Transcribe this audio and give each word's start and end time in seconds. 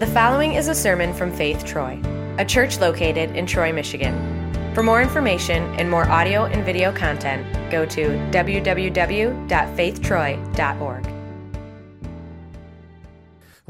The 0.00 0.06
following 0.06 0.54
is 0.54 0.68
a 0.68 0.74
sermon 0.74 1.12
from 1.12 1.30
Faith 1.30 1.66
Troy, 1.66 2.00
a 2.38 2.44
church 2.46 2.78
located 2.78 3.36
in 3.36 3.44
Troy, 3.44 3.70
Michigan. 3.70 4.72
For 4.72 4.82
more 4.82 5.02
information 5.02 5.62
and 5.78 5.90
more 5.90 6.08
audio 6.08 6.46
and 6.46 6.64
video 6.64 6.90
content, 6.90 7.44
go 7.70 7.84
to 7.84 8.08
www.faithtroy.org. 8.30 11.19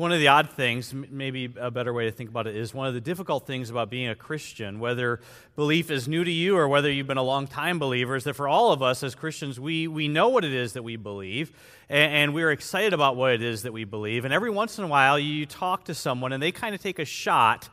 One 0.00 0.12
of 0.12 0.18
the 0.18 0.28
odd 0.28 0.48
things, 0.48 0.94
maybe 0.94 1.53
a 1.60 1.71
better 1.71 1.92
way 1.92 2.06
to 2.06 2.10
think 2.10 2.30
about 2.30 2.46
it, 2.46 2.56
is 2.56 2.72
one 2.72 2.88
of 2.88 2.94
the 2.94 3.03
difficult 3.03 3.46
things 3.46 3.69
about 3.69 3.90
being 3.90 4.08
a 4.08 4.15
Christian, 4.15 4.80
whether 4.80 5.21
belief 5.56 5.90
is 5.90 6.08
new 6.08 6.24
to 6.24 6.30
you 6.30 6.56
or 6.56 6.69
whether 6.69 6.90
you've 6.90 7.06
been 7.06 7.19
a 7.19 7.22
long 7.22 7.46
time 7.46 7.78
believer, 7.78 8.16
is 8.16 8.24
that 8.24 8.33
for 8.33 8.48
all 8.48 8.72
of 8.72 8.83
us 8.83 9.02
as 9.02 9.15
Christians, 9.15 9.60
we, 9.60 9.88
we 9.88 10.08
know 10.08 10.30
what 10.30 10.42
it 10.42 10.54
is 10.54 10.72
that 10.72 10.83
we 10.83 10.97
believe, 10.97 11.52
and, 11.90 12.15
and 12.15 12.34
we're 12.34 12.51
excited 12.51 12.94
about 12.94 13.16
what 13.16 13.33
it 13.33 13.42
is 13.42 13.65
that 13.65 13.74
we 13.74 13.84
believe. 13.84 14.24
And 14.24 14.33
every 14.33 14.48
once 14.48 14.78
in 14.78 14.84
a 14.84 14.88
while, 14.88 15.19
you 15.19 15.44
talk 15.44 15.84
to 15.84 15.94
someone 15.94 16.32
and 16.32 16.42
they 16.42 16.51
kind 16.51 16.74
of 16.74 16.80
take 16.80 16.98
a 16.98 17.05
shot 17.05 17.69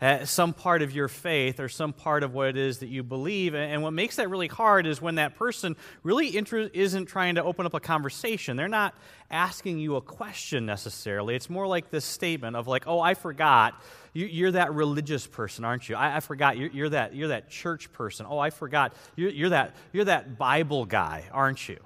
at 0.00 0.28
some 0.28 0.52
part 0.52 0.82
of 0.82 0.92
your 0.92 1.08
faith 1.08 1.58
or 1.58 1.68
some 1.68 1.92
part 1.92 2.22
of 2.22 2.32
what 2.32 2.48
it 2.48 2.56
is 2.56 2.78
that 2.78 2.88
you 2.88 3.02
believe. 3.02 3.54
And 3.54 3.82
what 3.82 3.92
makes 3.92 4.16
that 4.16 4.30
really 4.30 4.46
hard 4.46 4.86
is 4.86 5.02
when 5.02 5.16
that 5.16 5.34
person 5.34 5.76
really 6.04 6.36
inter- 6.36 6.70
isn't 6.72 7.06
trying 7.06 7.34
to 7.34 7.42
open 7.42 7.66
up 7.66 7.74
a 7.74 7.80
conversation. 7.80 8.56
They're 8.56 8.68
not 8.68 8.94
asking 9.30 9.80
you 9.80 9.96
a 9.96 10.00
question 10.00 10.66
necessarily. 10.66 11.34
It's 11.34 11.50
more 11.50 11.66
like 11.66 11.90
this 11.90 12.04
statement 12.04 12.54
of 12.54 12.68
like, 12.68 12.84
"Oh, 12.86 13.00
I 13.00 13.14
forgot. 13.14 13.74
You, 14.12 14.48
are 14.48 14.52
that 14.52 14.72
religious 14.72 15.26
person, 15.26 15.64
aren't 15.64 15.88
you? 15.88 15.94
I, 15.94 16.16
I 16.16 16.20
forgot. 16.20 16.56
You're, 16.56 16.70
you're, 16.70 16.88
that. 16.88 17.14
You're 17.14 17.28
that 17.28 17.50
church 17.50 17.92
person. 17.92 18.26
Oh, 18.28 18.38
I 18.38 18.50
forgot. 18.50 18.94
You're, 19.16 19.30
you're 19.30 19.50
that. 19.50 19.74
You're 19.92 20.06
that 20.06 20.38
Bible 20.38 20.86
guy, 20.86 21.24
aren't 21.32 21.68
you?" 21.68 21.78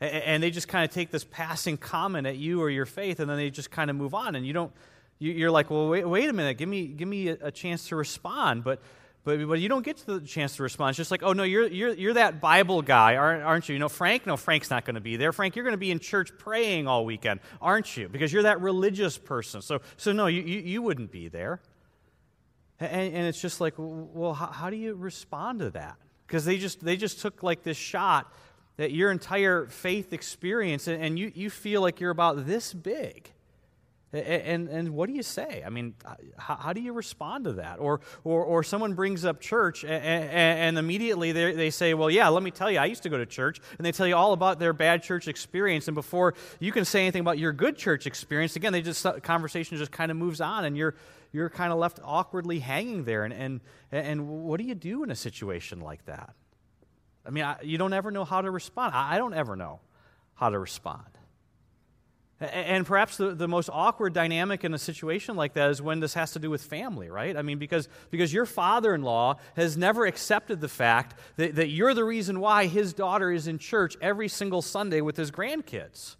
And 0.00 0.42
they 0.42 0.50
just 0.50 0.66
kind 0.66 0.84
of 0.84 0.92
take 0.92 1.12
this 1.12 1.22
passing 1.22 1.76
comment 1.76 2.26
at 2.26 2.36
you 2.36 2.60
or 2.60 2.68
your 2.70 2.86
faith, 2.86 3.20
and 3.20 3.30
then 3.30 3.36
they 3.36 3.50
just 3.50 3.70
kind 3.70 3.88
of 3.88 3.94
move 3.94 4.14
on, 4.14 4.34
and 4.34 4.44
you 4.44 4.52
don't 4.52 4.72
you're 5.30 5.50
like, 5.50 5.70
well, 5.70 5.88
wait, 5.88 6.06
wait 6.08 6.28
a 6.28 6.32
minute, 6.32 6.58
give 6.58 6.68
me, 6.68 6.86
give 6.86 7.08
me 7.08 7.28
a, 7.28 7.50
chance 7.50 7.88
to 7.88 7.96
respond. 7.96 8.64
But, 8.64 8.80
but, 9.24 9.46
but 9.46 9.60
you 9.60 9.68
don't 9.68 9.84
get 9.84 9.98
the 9.98 10.20
chance 10.20 10.56
to 10.56 10.62
respond. 10.62 10.90
It's 10.90 10.96
just 10.96 11.10
like, 11.10 11.22
oh, 11.22 11.32
no, 11.32 11.44
you're, 11.44 11.68
you're, 11.68 11.94
you're 11.94 12.14
that 12.14 12.40
Bible 12.40 12.82
guy, 12.82 13.16
aren't 13.16 13.68
you? 13.68 13.74
You 13.74 13.78
know, 13.78 13.88
Frank? 13.88 14.26
No, 14.26 14.36
Frank's 14.36 14.70
not 14.70 14.84
going 14.84 14.96
to 14.96 15.00
be 15.00 15.16
there. 15.16 15.32
Frank, 15.32 15.54
you're 15.54 15.64
going 15.64 15.74
to 15.74 15.78
be 15.78 15.90
in 15.90 16.00
church 16.00 16.32
praying 16.38 16.88
all 16.88 17.04
weekend, 17.04 17.40
aren't 17.60 17.96
you? 17.96 18.08
Because 18.08 18.32
you're 18.32 18.42
that 18.42 18.60
religious 18.60 19.16
person. 19.16 19.62
So, 19.62 19.80
so 19.96 20.12
no, 20.12 20.26
you, 20.26 20.42
you, 20.42 20.58
you 20.60 20.82
wouldn't 20.82 21.12
be 21.12 21.28
there. 21.28 21.60
And, 22.80 23.14
and 23.14 23.26
it's 23.26 23.40
just 23.40 23.60
like, 23.60 23.74
well, 23.78 24.34
how, 24.34 24.46
how 24.46 24.70
do 24.70 24.76
you 24.76 24.94
respond 24.94 25.60
to 25.60 25.70
that? 25.70 25.96
Because 26.26 26.44
they 26.44 26.58
just, 26.58 26.84
they 26.84 26.96
just 26.96 27.20
took 27.20 27.42
like 27.42 27.62
this 27.62 27.76
shot 27.76 28.32
that 28.76 28.90
your 28.90 29.12
entire 29.12 29.66
faith 29.66 30.12
experience, 30.12 30.88
and, 30.88 31.02
and 31.02 31.18
you, 31.18 31.30
you 31.34 31.50
feel 31.50 31.80
like 31.80 32.00
you're 32.00 32.10
about 32.10 32.46
this 32.46 32.72
big. 32.72 33.30
And, 34.12 34.68
and 34.68 34.90
what 34.90 35.08
do 35.08 35.14
you 35.14 35.22
say? 35.22 35.62
I 35.64 35.70
mean, 35.70 35.94
uh, 36.04 36.16
how, 36.36 36.56
how, 36.56 36.72
do 36.74 36.82
you 36.82 36.92
respond 36.92 37.44
to 37.44 37.54
that? 37.54 37.78
Or, 37.78 38.00
or, 38.24 38.44
or 38.44 38.62
someone 38.62 38.92
brings 38.92 39.24
up 39.24 39.40
church 39.40 39.84
and, 39.84 40.04
and 40.04 40.78
immediately 40.78 41.32
they, 41.32 41.54
they 41.54 41.70
say, 41.70 41.94
Well, 41.94 42.10
yeah, 42.10 42.28
let 42.28 42.42
me 42.42 42.50
tell 42.50 42.70
you, 42.70 42.78
I 42.78 42.84
used 42.84 43.04
to 43.04 43.08
go 43.08 43.16
to 43.16 43.24
church. 43.24 43.58
And 43.78 43.86
they 43.86 43.92
tell 43.92 44.06
you 44.06 44.14
all 44.14 44.34
about 44.34 44.58
their 44.58 44.74
bad 44.74 45.02
church 45.02 45.28
experience. 45.28 45.88
And 45.88 45.94
before 45.94 46.34
you 46.60 46.72
can 46.72 46.84
say 46.84 47.00
anything 47.00 47.20
about 47.20 47.38
your 47.38 47.52
good 47.52 47.78
church 47.78 48.06
experience, 48.06 48.54
again, 48.54 48.74
they 48.74 48.82
just, 48.82 49.06
conversation 49.22 49.78
just 49.78 49.92
kind 49.92 50.10
of 50.10 50.18
moves 50.18 50.42
on 50.42 50.66
and 50.66 50.76
you're, 50.76 50.94
you're 51.32 51.48
kind 51.48 51.72
of 51.72 51.78
left 51.78 51.98
awkwardly 52.04 52.58
hanging 52.58 53.04
there. 53.04 53.24
And, 53.24 53.32
and, 53.32 53.60
and 53.90 54.28
what 54.28 54.60
do 54.60 54.66
you 54.66 54.74
do 54.74 55.04
in 55.04 55.10
a 55.10 55.16
situation 55.16 55.80
like 55.80 56.04
that? 56.04 56.34
I 57.24 57.30
mean, 57.30 57.44
I, 57.44 57.56
you 57.62 57.78
don't 57.78 57.94
ever 57.94 58.10
know 58.10 58.26
how 58.26 58.42
to 58.42 58.50
respond. 58.50 58.94
I, 58.94 59.14
I 59.14 59.18
don't 59.18 59.34
ever 59.34 59.56
know 59.56 59.80
how 60.34 60.50
to 60.50 60.58
respond. 60.58 61.06
And 62.42 62.84
perhaps 62.84 63.18
the, 63.18 63.34
the 63.34 63.46
most 63.46 63.70
awkward 63.72 64.12
dynamic 64.12 64.64
in 64.64 64.74
a 64.74 64.78
situation 64.78 65.36
like 65.36 65.52
that 65.52 65.70
is 65.70 65.80
when 65.80 66.00
this 66.00 66.14
has 66.14 66.32
to 66.32 66.40
do 66.40 66.50
with 66.50 66.62
family, 66.62 67.08
right? 67.08 67.36
I 67.36 67.42
mean, 67.42 67.58
because, 67.58 67.88
because 68.10 68.32
your 68.32 68.46
father 68.46 68.94
in 68.94 69.02
law 69.02 69.36
has 69.54 69.76
never 69.76 70.06
accepted 70.06 70.60
the 70.60 70.68
fact 70.68 71.14
that, 71.36 71.54
that 71.54 71.68
you're 71.68 71.94
the 71.94 72.04
reason 72.04 72.40
why 72.40 72.66
his 72.66 72.92
daughter 72.92 73.30
is 73.30 73.46
in 73.46 73.58
church 73.58 73.96
every 74.02 74.26
single 74.26 74.60
Sunday 74.60 75.00
with 75.00 75.16
his 75.16 75.30
grandkids. 75.30 76.16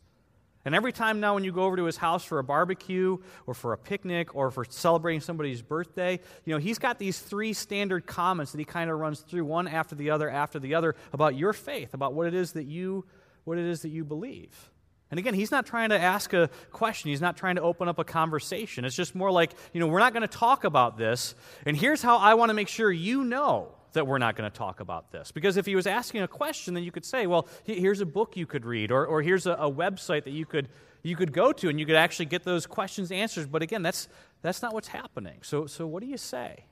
And 0.65 0.77
every 0.77 0.93
time 0.93 1.19
now, 1.19 1.35
when 1.35 1.43
you 1.43 1.51
go 1.51 1.65
over 1.65 1.77
to 1.77 1.85
his 1.85 1.97
house 1.97 2.25
for 2.25 2.39
a 2.39 2.45
barbecue 2.45 3.19
or 3.49 3.55
for 3.55 3.73
a 3.73 3.79
picnic 3.79 4.37
or 4.37 4.53
for 4.53 4.65
celebrating 4.65 5.21
somebody's 5.21 5.61
birthday, 5.61 6.21
you 6.45 6.55
know, 6.55 6.59
he's 6.59 6.79
got 6.79 7.01
these 7.01 7.19
three 7.19 7.53
standard 7.53 8.07
comments 8.07 8.53
that 8.53 8.59
he 8.59 8.65
kind 8.65 8.89
of 8.89 8.99
runs 9.01 9.21
through 9.21 9.45
one 9.45 9.67
after 9.67 9.97
the 9.97 10.11
other 10.11 10.31
after 10.31 10.61
the 10.61 10.77
other 10.77 10.95
about 11.13 11.35
your 11.35 11.53
faith, 11.53 11.95
about 11.95 12.15
what 12.15 12.29
it 12.29 12.35
is 12.35 12.53
that 12.53 12.67
you, 12.67 13.05
what 13.43 13.59
it 13.59 13.65
is 13.65 13.83
that 13.83 13.89
you 13.89 14.05
believe. 14.05 14.71
And 15.13 15.19
again, 15.19 15.35
he's 15.35 15.51
not 15.51 15.67
trying 15.67 15.91
to 15.91 16.01
ask 16.01 16.33
a 16.33 16.49
question. 16.71 17.11
He's 17.11 17.21
not 17.21 17.37
trying 17.37 17.57
to 17.57 17.63
open 17.63 17.87
up 17.87 17.99
a 17.99 18.05
conversation. 18.05 18.87
It's 18.87 18.97
just 18.97 19.15
more 19.15 19.31
like, 19.31 19.53
you 19.75 19.79
know, 19.79 19.87
we're 19.87 19.99
not 19.99 20.15
going 20.15 20.23
to 20.23 20.39
talk 20.39 20.65
about 20.65 20.97
this. 20.97 21.35
And 21.67 21.77
here's 21.77 22.01
how 22.01 22.17
I 22.17 22.33
want 22.33 22.49
to 22.49 22.55
make 22.55 22.67
sure 22.67 22.91
you 22.91 23.23
know 23.23 23.75
that 23.93 24.07
we're 24.07 24.17
not 24.17 24.37
going 24.37 24.51
to 24.51 24.57
talk 24.57 24.81
about 24.81 25.13
this. 25.13 25.31
Because 25.31 25.59
if 25.59 25.67
he 25.67 25.77
was 25.77 25.87
asking 25.87 26.23
a 26.23 26.29
question, 26.29 26.73
then 26.73 26.83
you 26.83 26.91
could 26.91 27.05
say, 27.05 27.27
well, 27.27 27.47
here's 27.65 28.01
a 28.01 28.07
book 28.07 28.39
you 28.39 28.47
could 28.47 28.65
read, 28.65 28.91
or, 28.91 29.05
or 29.05 29.21
here's 29.21 29.47
a, 29.47 29.53
a 29.53 29.71
website 29.71 30.25
that 30.25 30.31
you 30.31 30.47
could, 30.47 30.71
you 31.03 31.15
could 31.15 31.35
go 31.35 31.53
to, 31.53 31.69
and 31.69 31.79
you 31.79 31.85
could 31.85 31.95
actually 31.95 32.25
get 32.25 32.43
those 32.43 32.67
questions 32.67 33.13
answered. 33.13 33.53
But 33.53 33.61
again, 33.61 33.83
that's, 33.83 34.09
that's 34.41 34.63
not 34.63 34.73
what's 34.73 34.89
happening. 34.89 35.41
So, 35.43 35.67
so 35.67 35.87
what 35.87 36.03
do 36.03 36.09
you 36.09 36.17
say? 36.17 36.65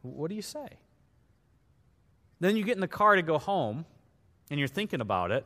What 0.00 0.30
do 0.30 0.34
you 0.34 0.40
say? 0.40 0.78
Then 2.40 2.56
you 2.56 2.64
get 2.64 2.74
in 2.74 2.80
the 2.80 2.88
car 2.88 3.16
to 3.16 3.22
go 3.22 3.36
home, 3.36 3.84
and 4.50 4.58
you're 4.58 4.66
thinking 4.66 5.02
about 5.02 5.30
it 5.30 5.44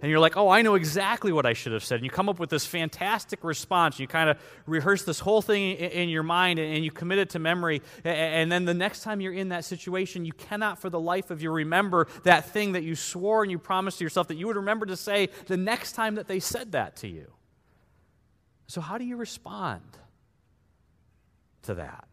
and 0.00 0.10
you're 0.10 0.20
like, 0.20 0.36
oh, 0.36 0.48
I 0.48 0.62
know 0.62 0.76
exactly 0.76 1.32
what 1.32 1.44
I 1.44 1.54
should 1.54 1.72
have 1.72 1.82
said. 1.82 1.96
And 1.96 2.04
you 2.04 2.10
come 2.10 2.28
up 2.28 2.38
with 2.38 2.50
this 2.50 2.64
fantastic 2.64 3.42
response. 3.42 3.98
You 3.98 4.06
kind 4.06 4.30
of 4.30 4.38
rehearse 4.64 5.02
this 5.02 5.18
whole 5.18 5.42
thing 5.42 5.72
in 5.72 6.08
your 6.08 6.22
mind 6.22 6.60
and 6.60 6.84
you 6.84 6.92
commit 6.92 7.18
it 7.18 7.30
to 7.30 7.40
memory. 7.40 7.82
And 8.04 8.50
then 8.50 8.64
the 8.64 8.74
next 8.74 9.02
time 9.02 9.20
you're 9.20 9.32
in 9.32 9.48
that 9.48 9.64
situation, 9.64 10.24
you 10.24 10.32
cannot 10.32 10.78
for 10.78 10.88
the 10.88 11.00
life 11.00 11.32
of 11.32 11.42
you 11.42 11.50
remember 11.50 12.06
that 12.22 12.50
thing 12.50 12.72
that 12.72 12.84
you 12.84 12.94
swore 12.94 13.42
and 13.42 13.50
you 13.50 13.58
promised 13.58 13.98
to 13.98 14.04
yourself 14.04 14.28
that 14.28 14.36
you 14.36 14.46
would 14.46 14.56
remember 14.56 14.86
to 14.86 14.96
say 14.96 15.30
the 15.46 15.56
next 15.56 15.92
time 15.92 16.14
that 16.14 16.28
they 16.28 16.38
said 16.38 16.72
that 16.72 16.94
to 16.96 17.08
you. 17.08 17.32
So, 18.68 18.80
how 18.80 18.98
do 18.98 19.04
you 19.04 19.16
respond 19.16 19.82
to 21.62 21.74
that? 21.74 22.06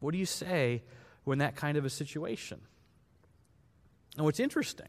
What 0.00 0.12
do 0.12 0.18
you 0.18 0.26
say 0.26 0.84
when 1.24 1.38
that 1.38 1.54
kind 1.54 1.76
of 1.76 1.84
a 1.84 1.90
situation? 1.90 2.60
And 4.16 4.24
what's 4.24 4.40
interesting 4.40 4.88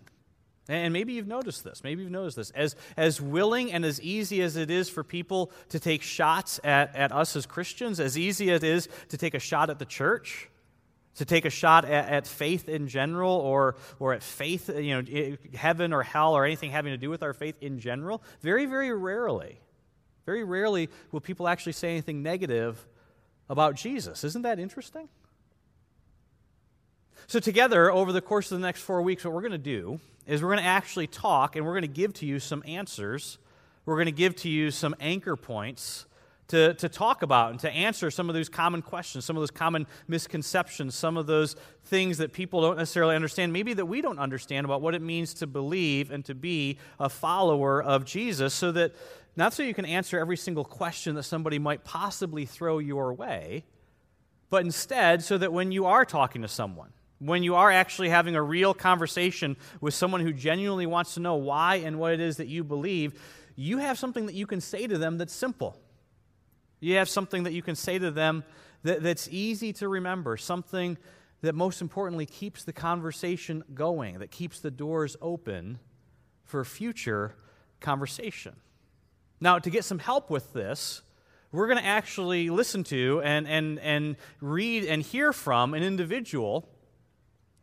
and 0.70 0.92
maybe 0.92 1.14
you've 1.14 1.28
noticed 1.28 1.64
this. 1.64 1.84
Maybe 1.84 2.04
you've 2.04 2.12
noticed 2.12 2.36
this. 2.36 2.52
As, 2.52 2.76
as 2.98 3.22
willing 3.22 3.72
and 3.72 3.86
as 3.86 4.02
easy 4.02 4.42
as 4.42 4.58
it 4.58 4.70
is 4.70 4.90
for 4.90 5.04
people 5.04 5.52
to 5.70 5.80
take 5.80 6.02
shots 6.02 6.60
at, 6.64 6.96
at 6.96 7.12
us 7.12 7.36
as 7.36 7.46
Christians, 7.46 8.00
as 8.00 8.18
easy 8.18 8.52
as 8.52 8.64
it 8.64 8.68
is 8.68 8.90
to 9.10 9.18
take 9.18 9.34
a 9.34 9.40
shot 9.40 9.70
at 9.70 9.80
the 9.80 9.86
church, 9.86 10.50
to 11.16 11.26
take 11.26 11.46
a 11.46 11.50
shot 11.50 11.86
at, 11.86 12.10
at 12.10 12.28
faith 12.28 12.68
in 12.68 12.88
general, 12.88 13.34
or, 13.34 13.76
or 14.00 14.14
at 14.14 14.24
faith, 14.24 14.70
you 14.70 15.02
know, 15.02 15.38
heaven 15.54 15.94
or 15.94 16.04
hell, 16.04 16.34
or 16.34 16.46
anything 16.46 16.72
having 16.72 16.92
to 16.92 16.98
do 16.98 17.10
with 17.10 17.24
our 17.24 17.34
faith 17.34 17.56
in 17.62 17.80
general, 17.80 18.22
very, 18.42 18.66
very 18.66 18.94
rarely, 18.94 19.60
very 20.26 20.44
rarely 20.44 20.90
will 21.12 21.22
people 21.22 21.48
actually 21.48 21.72
say 21.72 21.92
anything 21.92 22.22
negative 22.22 22.86
about 23.50 23.76
Jesus. 23.76 24.24
Isn't 24.24 24.42
that 24.42 24.60
interesting? 24.60 25.08
So, 27.30 27.42
together, 27.42 27.92
over 27.92 28.14
the 28.14 28.22
course 28.22 28.54
of 28.54 28.58
the 28.58 28.66
next 28.66 28.84
four 28.84 29.02
weeks, 29.02 29.26
what 29.26 29.34
we're 29.34 29.42
going 29.42 29.52
to 29.52 29.58
do 29.58 30.00
is 30.26 30.42
we're 30.42 30.48
going 30.48 30.64
to 30.64 30.66
actually 30.66 31.08
talk 31.08 31.58
and 31.58 31.66
we're 31.66 31.74
going 31.74 31.82
to 31.82 31.88
give 31.90 32.14
to 32.14 32.26
you 32.26 32.40
some 32.40 32.64
answers. 32.66 33.38
We're 33.86 33.96
going 33.98 34.06
to 34.06 34.14
give 34.14 34.38
to 34.38 34.50
you 34.50 34.72
some 34.72 34.96
anchor 35.02 35.36
points 35.36 36.06
to, 36.48 36.74
to 36.76 36.88
talk 36.88 37.24
about 37.24 37.52
and 37.52 37.60
to 37.60 37.70
answer 37.70 38.10
some 38.12 38.30
of 38.30 38.34
those 38.34 38.48
common 38.48 38.82
questions, 38.82 39.26
some 39.26 39.36
of 39.36 39.42
those 39.42 39.52
common 39.52 39.88
misconceptions, 40.08 40.96
some 40.96 41.18
of 41.18 41.28
those 41.28 41.58
things 41.84 42.20
that 42.20 42.32
people 42.32 42.62
don't 42.62 42.78
necessarily 42.78 43.14
understand, 43.14 43.52
maybe 43.52 43.74
that 43.74 43.88
we 43.88 44.02
don't 44.02 44.20
understand 44.20 44.64
about 44.64 44.82
what 44.82 44.96
it 44.96 45.02
means 45.02 45.34
to 45.34 45.48
believe 45.48 46.12
and 46.12 46.24
to 46.24 46.34
be 46.34 46.78
a 46.98 47.10
follower 47.10 47.84
of 47.84 48.06
Jesus, 48.06 48.54
so 48.54 48.72
that 48.72 48.96
not 49.36 49.54
so 49.54 49.64
you 49.64 49.74
can 49.74 49.84
answer 49.84 50.18
every 50.18 50.38
single 50.38 50.64
question 50.64 51.16
that 51.16 51.24
somebody 51.24 51.60
might 51.60 51.84
possibly 51.84 52.46
throw 52.46 52.80
your 52.80 53.14
way, 53.14 53.66
but 54.50 54.64
instead 54.64 55.22
so 55.26 55.38
that 55.38 55.52
when 55.52 55.74
you 55.74 55.86
are 55.86 56.06
talking 56.06 56.42
to 56.42 56.48
someone, 56.48 56.94
when 57.20 57.44
you 57.44 57.56
are 57.56 57.72
actually 57.72 58.10
having 58.10 58.36
a 58.36 58.42
real 58.42 58.74
conversation 58.74 59.58
with 59.82 59.94
someone 59.94 60.22
who 60.22 60.34
genuinely 60.34 60.86
wants 60.86 61.16
to 61.16 61.20
know 61.20 61.36
why 61.36 61.76
and 61.78 62.00
what 62.00 62.14
it 62.14 62.20
is 62.20 62.38
that 62.38 62.48
you 62.48 62.64
believe, 62.64 63.20
you 63.56 63.80
have 63.80 63.98
something 63.98 64.28
that 64.28 64.36
you 64.36 64.46
can 64.46 64.62
say 64.62 64.86
to 64.86 64.98
them 64.98 65.18
that's 65.18 65.34
simple. 65.34 65.76
You 66.80 66.98
have 66.98 67.10
something 67.10 67.44
that 67.44 67.54
you 67.54 67.64
can 67.64 67.76
say 67.76 67.98
to 67.98 68.12
them 68.12 68.44
that, 68.84 69.02
that's 69.02 69.28
easy 69.30 69.74
to 69.74 69.88
remember, 69.88 70.38
something 70.38 70.98
that 71.42 71.56
most 71.56 71.82
importantly 71.82 72.26
keeps 72.26 72.64
the 72.64 72.74
conversation 72.74 73.64
going, 73.74 74.20
that 74.20 74.32
keeps 74.32 74.60
the 74.60 74.72
doors 74.72 75.16
open 75.22 75.80
for 76.46 76.64
future 76.64 77.36
conversation. 77.80 78.56
Now, 79.40 79.60
to 79.60 79.70
get 79.70 79.86
some 79.86 80.00
help 80.00 80.30
with 80.30 80.54
this, 80.54 81.02
we're 81.52 81.68
going 81.68 81.80
to 81.80 81.86
actually 81.86 82.50
listen 82.50 82.84
to 82.86 83.22
and, 83.24 83.48
and, 83.48 83.80
and 83.80 84.16
read 84.42 84.86
and 84.86 85.02
hear 85.02 85.32
from 85.32 85.74
an 85.74 85.84
individual 85.84 86.70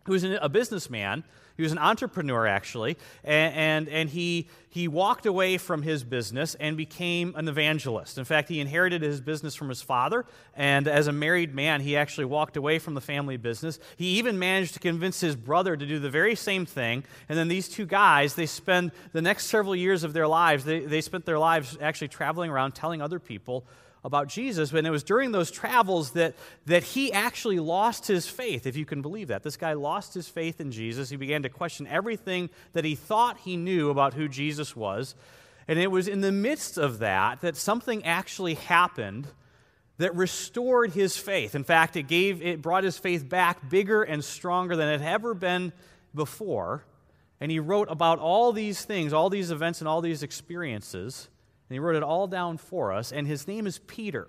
who 0.04 0.12
was 0.12 0.24
a 0.24 0.48
businessman. 0.48 1.24
He 1.56 1.62
was 1.62 1.72
an 1.72 1.78
entrepreneur, 1.78 2.46
actually, 2.46 2.96
and, 3.22 3.54
and, 3.54 3.88
and, 3.88 4.10
he, 4.10 4.48
he 4.74 4.88
walked 4.88 5.24
away 5.24 5.56
from 5.56 5.82
his 5.82 6.02
business 6.02 6.56
and 6.56 6.76
became 6.76 7.32
an 7.36 7.46
evangelist. 7.46 8.18
In 8.18 8.24
fact, 8.24 8.48
he 8.48 8.58
inherited 8.58 9.02
his 9.02 9.20
business 9.20 9.54
from 9.54 9.68
his 9.68 9.80
father, 9.80 10.26
and 10.56 10.88
as 10.88 11.06
a 11.06 11.12
married 11.12 11.54
man, 11.54 11.80
he 11.80 11.96
actually 11.96 12.24
walked 12.24 12.56
away 12.56 12.80
from 12.80 12.94
the 12.94 13.00
family 13.00 13.36
business. 13.36 13.78
He 13.96 14.18
even 14.18 14.36
managed 14.36 14.74
to 14.74 14.80
convince 14.80 15.20
his 15.20 15.36
brother 15.36 15.76
to 15.76 15.86
do 15.86 16.00
the 16.00 16.10
very 16.10 16.34
same 16.34 16.66
thing, 16.66 17.04
and 17.28 17.38
then 17.38 17.46
these 17.46 17.68
two 17.68 17.86
guys, 17.86 18.34
they 18.34 18.46
spend 18.46 18.90
the 19.12 19.22
next 19.22 19.46
several 19.46 19.76
years 19.76 20.02
of 20.02 20.12
their 20.12 20.26
lives, 20.26 20.64
they, 20.64 20.80
they 20.80 21.02
spent 21.02 21.24
their 21.24 21.38
lives 21.38 21.78
actually 21.80 22.08
traveling 22.08 22.50
around 22.50 22.72
telling 22.72 23.00
other 23.00 23.20
people 23.20 23.64
about 24.04 24.28
Jesus, 24.28 24.70
and 24.70 24.86
it 24.86 24.90
was 24.90 25.02
during 25.02 25.32
those 25.32 25.50
travels 25.50 26.10
that, 26.10 26.34
that 26.66 26.82
he 26.82 27.10
actually 27.10 27.58
lost 27.58 28.06
his 28.06 28.28
faith, 28.28 28.66
if 28.66 28.76
you 28.76 28.84
can 28.84 29.00
believe 29.00 29.28
that. 29.28 29.42
This 29.42 29.56
guy 29.56 29.72
lost 29.72 30.12
his 30.12 30.28
faith 30.28 30.60
in 30.60 30.70
Jesus. 30.70 31.08
He 31.08 31.16
began 31.16 31.42
to 31.42 31.48
question 31.48 31.86
everything 31.86 32.50
that 32.74 32.84
he 32.84 32.94
thought 32.94 33.38
he 33.38 33.56
knew 33.56 33.88
about 33.88 34.12
who 34.12 34.28
Jesus 34.64 34.76
was. 34.76 35.14
And 35.68 35.78
it 35.78 35.90
was 35.90 36.08
in 36.08 36.20
the 36.20 36.32
midst 36.32 36.78
of 36.78 36.98
that 36.98 37.40
that 37.40 37.56
something 37.56 38.04
actually 38.04 38.54
happened 38.54 39.26
that 39.98 40.14
restored 40.14 40.92
his 40.92 41.16
faith. 41.16 41.54
In 41.54 41.64
fact, 41.64 41.96
it 41.96 42.04
gave 42.04 42.42
it 42.42 42.60
brought 42.60 42.84
his 42.84 42.98
faith 42.98 43.28
back 43.28 43.70
bigger 43.70 44.02
and 44.02 44.24
stronger 44.24 44.76
than 44.76 44.88
it 44.88 45.00
had 45.00 45.14
ever 45.14 45.34
been 45.34 45.72
before. 46.14 46.84
And 47.40 47.50
he 47.50 47.60
wrote 47.60 47.88
about 47.90 48.18
all 48.18 48.52
these 48.52 48.84
things, 48.84 49.12
all 49.12 49.30
these 49.30 49.50
events 49.50 49.80
and 49.80 49.88
all 49.88 50.00
these 50.00 50.22
experiences. 50.22 51.28
And 51.68 51.74
he 51.74 51.78
wrote 51.78 51.96
it 51.96 52.02
all 52.02 52.26
down 52.26 52.58
for 52.58 52.92
us, 52.92 53.12
and 53.12 53.26
his 53.26 53.46
name 53.48 53.66
is 53.66 53.78
Peter. 53.78 54.28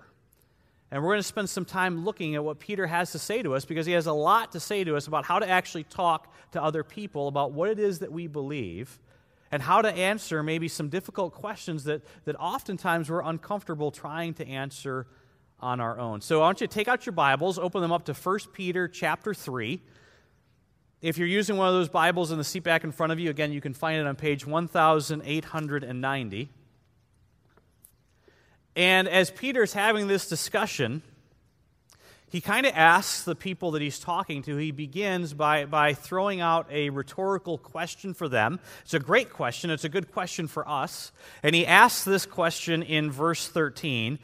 And 0.90 1.02
we're 1.02 1.10
going 1.10 1.20
to 1.20 1.28
spend 1.28 1.50
some 1.50 1.64
time 1.64 2.04
looking 2.04 2.34
at 2.34 2.44
what 2.44 2.60
Peter 2.60 2.86
has 2.86 3.12
to 3.12 3.18
say 3.18 3.42
to 3.42 3.54
us 3.54 3.64
because 3.64 3.86
he 3.86 3.92
has 3.92 4.06
a 4.06 4.12
lot 4.12 4.52
to 4.52 4.60
say 4.60 4.84
to 4.84 4.96
us 4.96 5.06
about 5.06 5.24
how 5.24 5.38
to 5.38 5.48
actually 5.48 5.84
talk 5.84 6.32
to 6.52 6.62
other 6.62 6.84
people 6.84 7.28
about 7.28 7.52
what 7.52 7.68
it 7.68 7.78
is 7.78 7.98
that 7.98 8.12
we 8.12 8.28
believe 8.28 8.98
and 9.50 9.62
how 9.62 9.82
to 9.82 9.92
answer 9.92 10.42
maybe 10.42 10.68
some 10.68 10.88
difficult 10.88 11.34
questions 11.34 11.84
that, 11.84 12.02
that 12.24 12.36
oftentimes 12.36 13.10
we're 13.10 13.22
uncomfortable 13.22 13.90
trying 13.90 14.32
to 14.34 14.46
answer 14.46 15.06
on 15.60 15.80
our 15.80 15.98
own. 15.98 16.20
So 16.20 16.40
I 16.40 16.42
want 16.42 16.60
you 16.60 16.66
to 16.66 16.72
take 16.72 16.88
out 16.88 17.06
your 17.06 17.14
Bibles, 17.14 17.58
open 17.58 17.80
them 17.80 17.92
up 17.92 18.04
to 18.06 18.14
1 18.14 18.38
Peter 18.52 18.88
chapter 18.88 19.32
3. 19.32 19.80
If 21.02 21.18
you're 21.18 21.28
using 21.28 21.56
one 21.56 21.68
of 21.68 21.74
those 21.74 21.88
Bibles 21.88 22.32
in 22.32 22.38
the 22.38 22.44
seat 22.44 22.62
back 22.62 22.84
in 22.84 22.92
front 22.92 23.12
of 23.12 23.20
you, 23.20 23.30
again, 23.30 23.52
you 23.52 23.60
can 23.60 23.74
find 23.74 24.00
it 24.00 24.06
on 24.06 24.16
page 24.16 24.46
1890. 24.46 26.48
And 28.74 29.08
as 29.08 29.30
Peter's 29.30 29.72
having 29.72 30.08
this 30.08 30.28
discussion, 30.28 31.02
he 32.28 32.40
kind 32.40 32.66
of 32.66 32.72
asks 32.74 33.22
the 33.22 33.36
people 33.36 33.72
that 33.72 33.82
he's 33.82 33.98
talking 33.98 34.42
to, 34.42 34.56
he 34.56 34.72
begins 34.72 35.32
by, 35.32 35.64
by 35.64 35.94
throwing 35.94 36.40
out 36.40 36.66
a 36.70 36.90
rhetorical 36.90 37.56
question 37.56 38.14
for 38.14 38.28
them. 38.28 38.58
It's 38.82 38.94
a 38.94 38.98
great 38.98 39.30
question, 39.30 39.70
it's 39.70 39.84
a 39.84 39.88
good 39.88 40.12
question 40.12 40.48
for 40.48 40.68
us. 40.68 41.12
And 41.42 41.54
he 41.54 41.64
asks 41.64 42.04
this 42.04 42.26
question 42.26 42.82
in 42.82 43.10
verse 43.10 43.46
13. 43.46 44.18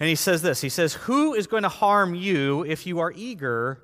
And 0.00 0.08
he 0.08 0.14
says 0.14 0.42
this 0.42 0.60
He 0.60 0.68
says, 0.68 0.94
Who 0.94 1.34
is 1.34 1.46
going 1.46 1.64
to 1.64 1.68
harm 1.68 2.14
you 2.14 2.64
if 2.64 2.86
you 2.86 3.00
are 3.00 3.12
eager 3.14 3.82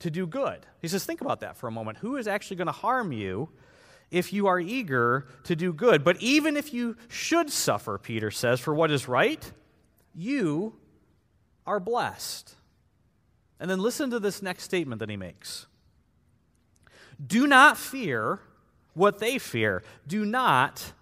to 0.00 0.10
do 0.10 0.26
good? 0.26 0.58
He 0.80 0.88
says, 0.88 1.04
Think 1.04 1.20
about 1.20 1.40
that 1.40 1.56
for 1.56 1.68
a 1.68 1.72
moment. 1.72 1.98
Who 1.98 2.16
is 2.16 2.26
actually 2.26 2.56
going 2.56 2.66
to 2.66 2.72
harm 2.72 3.12
you 3.12 3.48
if 4.10 4.32
you 4.32 4.48
are 4.48 4.58
eager 4.58 5.28
to 5.44 5.54
do 5.54 5.72
good? 5.72 6.02
But 6.02 6.20
even 6.20 6.56
if 6.56 6.74
you 6.74 6.96
should 7.08 7.50
suffer, 7.50 7.98
Peter 7.98 8.32
says, 8.32 8.58
for 8.58 8.74
what 8.74 8.90
is 8.90 9.06
right, 9.06 9.52
you 10.14 10.74
are 11.66 11.78
blessed. 11.78 12.56
And 13.62 13.70
then 13.70 13.78
listen 13.78 14.10
to 14.10 14.18
this 14.18 14.42
next 14.42 14.64
statement 14.64 14.98
that 14.98 15.08
he 15.08 15.16
makes 15.16 15.66
Do 17.24 17.46
not 17.46 17.78
fear 17.78 18.40
what 18.92 19.20
they 19.20 19.38
fear, 19.38 19.84
do 20.04 20.24
not 20.24 20.92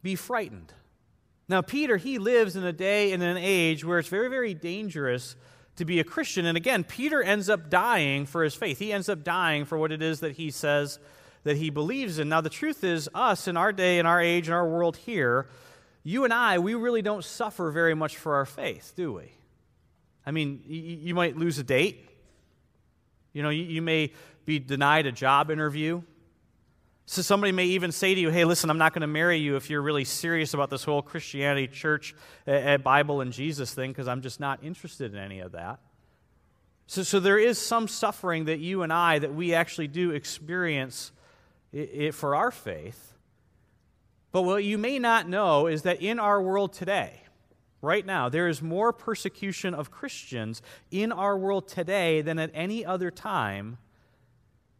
be 0.00 0.14
frightened. 0.14 0.72
Now, 1.48 1.60
Peter, 1.60 1.96
he 1.96 2.18
lives 2.18 2.54
in 2.54 2.62
a 2.62 2.72
day 2.72 3.12
and 3.12 3.20
an 3.20 3.36
age 3.36 3.84
where 3.84 3.98
it's 3.98 4.08
very, 4.08 4.28
very 4.28 4.54
dangerous 4.54 5.34
to 5.74 5.84
be 5.84 5.98
a 5.98 6.04
Christian. 6.04 6.46
And 6.46 6.56
again, 6.56 6.84
Peter 6.84 7.20
ends 7.20 7.50
up 7.50 7.68
dying 7.68 8.26
for 8.26 8.44
his 8.44 8.54
faith. 8.54 8.78
He 8.78 8.92
ends 8.92 9.08
up 9.08 9.24
dying 9.24 9.64
for 9.64 9.76
what 9.76 9.90
it 9.90 10.00
is 10.00 10.20
that 10.20 10.36
he 10.36 10.52
says 10.52 11.00
that 11.42 11.56
he 11.56 11.68
believes 11.68 12.20
in. 12.20 12.28
Now, 12.28 12.40
the 12.40 12.48
truth 12.48 12.84
is, 12.84 13.08
us 13.12 13.48
in 13.48 13.56
our 13.56 13.72
day, 13.72 13.98
in 13.98 14.06
our 14.06 14.20
age, 14.20 14.46
in 14.46 14.54
our 14.54 14.68
world 14.68 14.96
here, 14.98 15.48
you 16.04 16.22
and 16.22 16.32
I, 16.32 16.60
we 16.60 16.74
really 16.74 17.02
don't 17.02 17.24
suffer 17.24 17.72
very 17.72 17.94
much 17.94 18.16
for 18.16 18.36
our 18.36 18.46
faith, 18.46 18.92
do 18.94 19.12
we? 19.14 19.32
I 20.26 20.30
mean, 20.30 20.62
you, 20.66 20.80
you 20.80 21.14
might 21.14 21.36
lose 21.36 21.58
a 21.58 21.62
date. 21.62 22.08
You 23.32 23.42
know, 23.42 23.50
you, 23.50 23.64
you, 23.64 23.82
may 23.82 24.12
be 24.44 24.58
denied 24.58 25.06
a 25.06 25.12
job 25.12 25.50
interview. 25.50 26.02
So 27.06 27.20
somebody 27.20 27.52
may 27.52 27.66
even 27.66 27.92
say 27.92 28.14
to 28.14 28.20
you, 28.20 28.30
hey, 28.30 28.44
listen, 28.44 28.70
I'm 28.70 28.78
not 28.78 28.94
going 28.94 29.02
to 29.02 29.06
marry 29.06 29.36
you 29.36 29.56
if 29.56 29.68
you're 29.68 29.82
really 29.82 30.04
serious 30.04 30.54
about 30.54 30.70
this 30.70 30.84
whole 30.84 31.02
Christianity, 31.02 31.68
church, 31.68 32.14
uh, 32.46 32.78
Bible, 32.78 33.20
and 33.20 33.32
Jesus 33.32 33.74
thing, 33.74 33.90
because 33.90 34.08
I'm 34.08 34.22
just 34.22 34.40
not 34.40 34.64
interested 34.64 35.12
in 35.12 35.18
any 35.18 35.40
of 35.40 35.52
that. 35.52 35.80
So, 36.86 37.02
so 37.02 37.20
there 37.20 37.38
is 37.38 37.58
some 37.58 37.88
suffering 37.88 38.46
that 38.46 38.58
you 38.58 38.82
and 38.82 38.92
I, 38.92 39.18
that 39.18 39.34
we 39.34 39.54
actually 39.54 39.88
do 39.88 40.12
experience 40.12 41.12
it, 41.72 41.90
it 41.92 42.14
for 42.14 42.34
our 42.34 42.50
faith. 42.50 43.14
But 44.32 44.42
what 44.42 44.64
you 44.64 44.78
may 44.78 44.98
not 44.98 45.28
know 45.28 45.66
is 45.66 45.82
that 45.82 46.00
in 46.00 46.18
our 46.18 46.40
world 46.40 46.72
today, 46.72 47.20
right 47.84 48.04
now, 48.04 48.28
there 48.28 48.48
is 48.48 48.62
more 48.62 48.92
persecution 48.92 49.74
of 49.74 49.90
Christians 49.90 50.62
in 50.90 51.12
our 51.12 51.36
world 51.36 51.68
today 51.68 52.22
than 52.22 52.38
at 52.38 52.50
any 52.54 52.84
other 52.84 53.10
time 53.10 53.78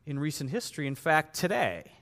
in 0.06 0.18
recent 0.18 0.50
history. 0.50 0.86
In 0.86 0.94
fact, 0.94 1.34
today, 1.36 1.92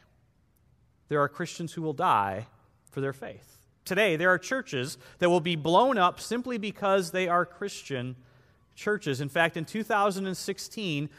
there 1.09 1.21
are 1.21 1.29
Christians 1.29 1.73
who 1.73 1.83
will 1.83 1.93
die 1.93 2.47
for 2.91 3.01
their 3.01 3.13
faith. 3.13 3.53
Today, 3.85 4.17
there 4.17 4.31
are 4.31 4.39
churches 4.39 4.97
that 5.19 5.29
will 5.29 5.41
be 5.41 5.57
blown 5.57 5.99
up 5.99 6.21
simply 6.21 6.57
because 6.57 7.11
they 7.11 7.29
are 7.29 7.45
Christian 7.45 8.17
churches. 8.75 9.21
In 9.21 9.29
fact, 9.29 9.57
in 9.57 9.65
2016, 9.65 11.11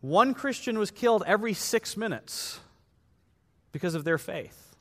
one 0.00 0.34
Christian 0.34 0.78
was 0.78 0.90
killed 0.90 1.22
every 1.26 1.54
six 1.54 1.96
minutes 1.96 2.60
because 3.72 3.94
of 3.94 4.04
their 4.04 4.18
faith. 4.18 4.76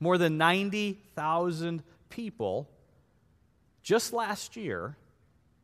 More 0.00 0.18
than 0.18 0.38
90,000 0.38 1.82
people 2.08 2.68
just 3.86 4.12
last 4.12 4.56
year 4.56 4.96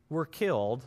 were 0.09 0.25
killed 0.25 0.85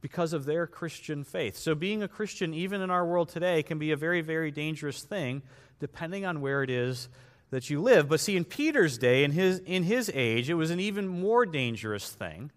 because 0.00 0.32
of 0.32 0.44
their 0.44 0.64
Christian 0.64 1.24
faith. 1.24 1.56
So, 1.56 1.74
being 1.74 2.00
a 2.00 2.06
Christian, 2.06 2.54
even 2.54 2.80
in 2.80 2.92
our 2.92 3.04
world 3.04 3.28
today, 3.28 3.64
can 3.64 3.80
be 3.80 3.90
a 3.90 3.96
very, 3.96 4.20
very 4.20 4.52
dangerous 4.52 5.02
thing 5.02 5.42
depending 5.80 6.24
on 6.24 6.40
where 6.40 6.62
it 6.62 6.70
is 6.70 7.08
that 7.50 7.70
you 7.70 7.82
live. 7.82 8.08
But 8.08 8.20
see, 8.20 8.36
in 8.36 8.44
Peter's 8.44 8.98
day, 8.98 9.24
in 9.24 9.32
his, 9.32 9.58
in 9.58 9.82
his 9.82 10.08
age, 10.14 10.48
it 10.48 10.54
was 10.54 10.70
an 10.70 10.78
even 10.78 11.08
more 11.08 11.44
dangerous 11.44 12.08
thing 12.08 12.52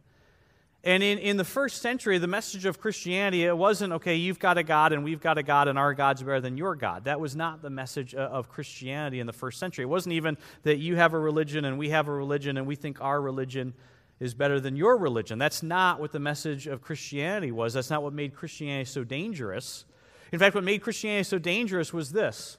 and 0.83 1.03
in, 1.03 1.17
in 1.17 1.35
the 1.35 1.43
first 1.43 1.81
century, 1.81 2.17
the 2.19 2.27
message 2.27 2.65
of 2.65 2.79
Christianity, 2.79 3.43
it 3.43 3.57
wasn't, 3.57 3.91
okay, 3.93 4.15
you've 4.15 4.39
got 4.39 4.57
a 4.57 4.63
God 4.63 4.93
and 4.93 5.03
we've 5.03 5.19
got 5.19 5.37
a 5.37 5.43
God 5.43 5.67
and 5.67 5.77
our 5.77 5.93
God's 5.93 6.23
better 6.23 6.39
than 6.39 6.55
your 6.55 6.73
God. 6.75 7.03
That 7.03 7.19
was 7.19 7.35
not 7.35 7.61
the 7.61 7.69
message 7.69 8.15
uh, 8.15 8.19
of 8.19 8.47
Christianity 8.47 9.19
in 9.19 9.27
the 9.27 9.33
first 9.33 9.59
century. 9.59 9.83
It 9.83 9.89
wasn't 9.89 10.13
even 10.13 10.37
that 10.63 10.77
you 10.77 10.95
have 10.95 11.13
a 11.13 11.19
religion 11.19 11.65
and 11.65 11.77
we 11.77 11.89
have 11.89 12.07
a 12.07 12.13
religion 12.13 12.55
and 12.55 12.65
we 12.65 12.75
think 12.75 13.01
our 13.01 13.21
religion 13.21 13.73
is 14.21 14.33
better 14.33 14.61
than 14.61 14.77
your 14.77 14.97
religion. 14.97 15.37
That's 15.37 15.61
not 15.61 15.99
what 15.99 16.13
the 16.13 16.19
message 16.19 16.65
of 16.65 16.81
Christianity 16.81 17.51
was. 17.51 17.73
That's 17.73 17.89
not 17.89 18.01
what 18.01 18.13
made 18.13 18.33
Christianity 18.33 18.85
so 18.85 19.03
dangerous. 19.03 19.83
In 20.31 20.39
fact, 20.39 20.55
what 20.55 20.63
made 20.63 20.81
Christianity 20.81 21.23
so 21.23 21.39
dangerous 21.39 21.91
was 21.91 22.13
this 22.13 22.57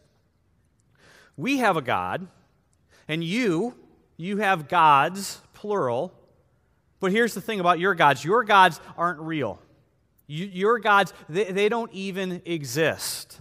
we 1.38 1.56
have 1.58 1.78
a 1.78 1.82
God, 1.82 2.28
and 3.08 3.24
you, 3.24 3.74
you 4.18 4.38
have 4.38 4.68
gods, 4.68 5.40
plural 5.54 6.12
but 7.00 7.12
here's 7.12 7.34
the 7.34 7.40
thing 7.40 7.60
about 7.60 7.78
your 7.78 7.94
gods 7.94 8.24
your 8.24 8.44
gods 8.44 8.80
aren't 8.96 9.20
real. 9.20 9.60
You, 10.26 10.46
your 10.46 10.78
gods, 10.78 11.12
they, 11.28 11.44
they 11.44 11.68
don't 11.68 11.92
even 11.92 12.42
exist. 12.44 13.40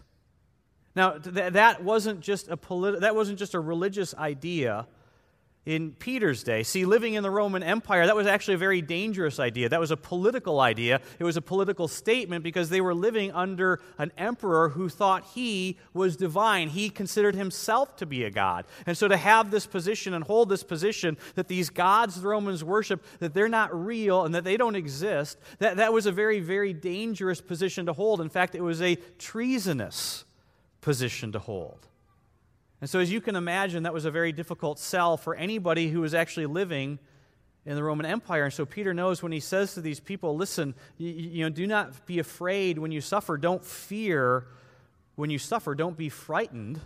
Now, 0.96 1.12
th- 1.12 1.54
that, 1.54 1.84
wasn't 1.84 2.22
just 2.22 2.50
a 2.50 2.58
politi- 2.58 3.02
that 3.02 3.16
wasn't 3.16 3.38
just 3.38 3.54
a 3.54 3.60
religious 3.60 4.16
idea 4.16 4.88
in 5.66 5.92
Peter's 5.92 6.42
day. 6.42 6.64
See, 6.64 6.86
living 6.86 7.14
in 7.14 7.24
the 7.24 7.30
Roman 7.30 7.62
Empire, 7.62 8.06
that 8.06 8.16
was 8.16 8.28
actually 8.28 8.56
a 8.56 8.60
very 8.60 8.82
dangerous 8.82 9.40
idea. 9.40 9.70
That 9.70 9.80
was 9.80 9.92
a 9.92 9.98
political 9.98 10.62
idea. 10.62 11.02
It 11.20 11.24
was 11.24 11.38
a 11.38 11.42
political 11.42 11.88
statement 11.88 12.44
because 12.44 12.70
they 12.70 12.82
were 12.82 12.94
living 12.94 13.32
under 13.34 13.82
an 13.98 14.12
emperor 14.18 14.70
who 14.70 14.90
thought 14.90 15.26
he 15.36 15.78
was 15.94 16.16
divine. 16.16 16.70
He 16.70 16.90
considered 16.90 17.36
himself 17.36 17.96
to 17.98 18.06
be 18.06 18.24
a 18.24 18.32
god. 18.32 18.66
And 18.86 18.98
so 18.98 19.08
to 19.08 19.18
have 19.18 19.52
this 19.52 19.68
position 19.68 20.14
and 20.14 20.24
hold 20.24 20.50
this 20.50 20.64
position 20.64 21.18
that 21.36 21.48
these 21.48 21.70
gods 21.70 22.22
the 22.22 22.28
Romans 22.28 22.64
worship, 22.64 23.04
that 23.20 23.34
they're 23.34 23.50
not 23.50 23.74
real 23.74 24.26
and 24.26 24.34
that 24.36 24.46
they 24.46 24.58
don't 24.58 24.76
exist, 24.76 25.38
that, 25.60 25.78
that 25.78 25.92
was 25.94 26.06
a 26.06 26.12
very, 26.12 26.40
very 26.40 26.74
dangerous 26.74 27.42
position 27.42 27.86
to 27.86 27.94
hold. 27.94 28.22
In 28.22 28.30
fact, 28.30 28.56
it 28.56 28.62
was 28.62 28.82
a 28.82 28.96
treasonous 29.18 30.24
position 30.82 31.34
to 31.34 31.40
hold. 31.40 31.89
And 32.82 32.90
so, 32.90 33.00
as 33.00 33.12
you 33.12 33.22
can 33.22 33.36
imagine, 33.36 33.84
that 33.84 33.94
was 33.94 34.06
a 34.06 34.12
very 34.12 34.32
difficult 34.32 34.80
sell 34.80 35.18
for 35.18 35.36
anybody 35.36 35.90
who 35.90 36.02
was 36.02 36.14
actually 36.14 36.46
living 36.46 37.00
in 37.66 37.76
the 37.76 37.84
Roman 37.84 38.06
Empire. 38.06 38.46
And 38.46 38.54
so, 38.54 38.66
Peter 38.66 38.94
knows 38.94 39.22
when 39.22 39.32
he 39.32 39.40
says 39.40 39.74
to 39.74 39.82
these 39.82 40.00
people, 40.00 40.36
listen, 40.36 40.74
you, 40.98 41.10
you 41.10 41.44
know, 41.44 41.50
do 41.50 41.68
not 41.68 42.06
be 42.06 42.20
afraid 42.20 42.78
when 42.78 42.92
you 42.92 43.02
suffer. 43.02 43.38
Don't 43.38 43.64
fear 43.64 44.48
when 45.16 45.30
you 45.30 45.40
suffer, 45.40 45.76
don't 45.76 45.98
be 45.98 46.08
frightened. 46.08 46.80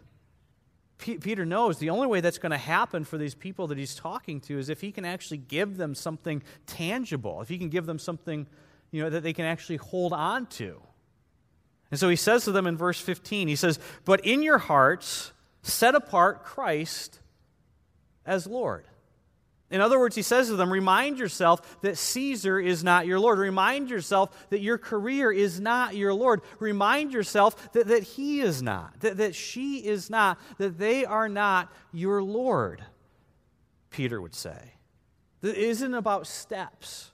P- 0.98 1.18
Peter 1.18 1.46
knows 1.46 1.78
the 1.78 1.90
only 1.90 2.08
way 2.08 2.22
that's 2.22 2.38
going 2.38 2.52
to 2.52 2.58
happen 2.58 3.04
for 3.04 3.18
these 3.18 3.36
people 3.36 3.68
that 3.68 3.78
he's 3.78 3.94
talking 3.94 4.40
to 4.42 4.58
is 4.58 4.70
if 4.70 4.82
he 4.82 4.92
can 4.92 5.06
actually 5.06 5.38
give 5.38 5.78
them 5.78 5.94
something 5.94 6.42
tangible, 6.66 7.42
if 7.42 7.50
he 7.50 7.58
can 7.58 7.70
give 7.70 7.86
them 7.86 8.00
something 8.00 8.48
you 8.94 9.04
know, 9.04 9.10
that 9.10 9.24
they 9.24 9.34
can 9.34 9.44
actually 9.44 9.78
hold 9.78 10.14
on 10.14 10.46
to. 10.46 10.82
And 11.92 12.00
so 12.00 12.10
he 12.10 12.16
says 12.16 12.46
to 12.46 12.52
them 12.52 12.66
in 12.66 12.78
verse 12.78 13.00
15, 13.00 13.48
he 13.48 13.56
says, 13.56 13.80
But 14.06 14.26
in 14.26 14.42
your 14.42 14.60
hearts, 14.60 15.33
set 15.64 15.96
apart 15.96 16.44
Christ 16.44 17.20
as 18.26 18.46
Lord. 18.46 18.86
In 19.72 19.82
other 19.82 19.98
words, 19.98 20.16
he 20.16 20.22
says 20.22 20.50
to 20.50 20.56
them, 20.56 20.72
remind 20.72 21.18
yourself 21.18 21.82
that 21.82 21.98
Caesar 21.98 22.60
is 22.60 22.84
not 22.84 23.08
your 23.08 23.20
Lord. 23.20 23.40
Remind 23.40 23.90
yourself 23.90 24.50
that 24.52 24.62
your 24.62 24.78
career 24.78 25.32
is 25.32 25.60
not 25.60 25.96
your 25.96 26.14
Lord. 26.14 26.42
Remind 26.60 27.12
yourself 27.12 27.74
that, 27.74 27.88
that 27.88 28.04
he 28.04 28.42
is 28.42 28.62
not, 28.62 29.00
that, 29.00 29.18
that 29.18 29.34
she 29.34 29.78
is 29.78 30.12
not, 30.12 30.40
that 30.60 30.78
they 30.78 31.06
are 31.06 31.28
not 31.28 31.74
your 31.92 32.22
Lord, 32.22 32.86
Peter 33.90 34.22
would 34.22 34.36
say. 34.36 34.74
It 35.42 35.58
isn't 35.58 35.94
about 35.96 36.28
steps, 36.28 37.10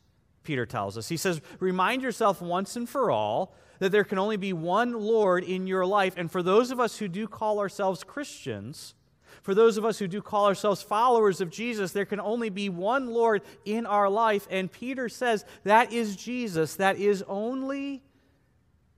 Peter 0.49 0.65
tells 0.65 0.97
us. 0.97 1.07
He 1.09 1.15
says, 1.15 1.41
remind 1.59 2.01
yourself 2.01 2.41
once 2.41 2.75
and 2.75 2.89
for 2.89 3.11
all 3.11 3.53
that 3.77 3.91
there 3.91 4.03
can 4.03 4.17
only 4.17 4.35
be 4.35 4.51
one 4.51 4.93
Lord 4.93 5.43
in 5.43 5.67
your 5.67 5.85
life. 5.85 6.15
And 6.17 6.31
for 6.31 6.41
those 6.41 6.71
of 6.71 6.79
us 6.79 6.97
who 6.97 7.07
do 7.07 7.27
call 7.27 7.59
ourselves 7.59 8.03
Christians, 8.03 8.95
for 9.43 9.53
those 9.53 9.77
of 9.77 9.85
us 9.85 9.99
who 9.99 10.07
do 10.07 10.23
call 10.23 10.47
ourselves 10.47 10.81
followers 10.81 11.39
of 11.39 11.51
Jesus, 11.51 11.91
there 11.91 12.07
can 12.07 12.19
only 12.19 12.49
be 12.49 12.67
one 12.67 13.11
Lord 13.11 13.43
in 13.63 13.85
our 13.85 14.09
life. 14.09 14.47
And 14.49 14.71
Peter 14.71 15.07
says 15.07 15.45
that 15.65 15.93
is 15.93 16.15
Jesus. 16.15 16.77
That 16.77 16.97
is 16.97 17.23
only 17.27 18.01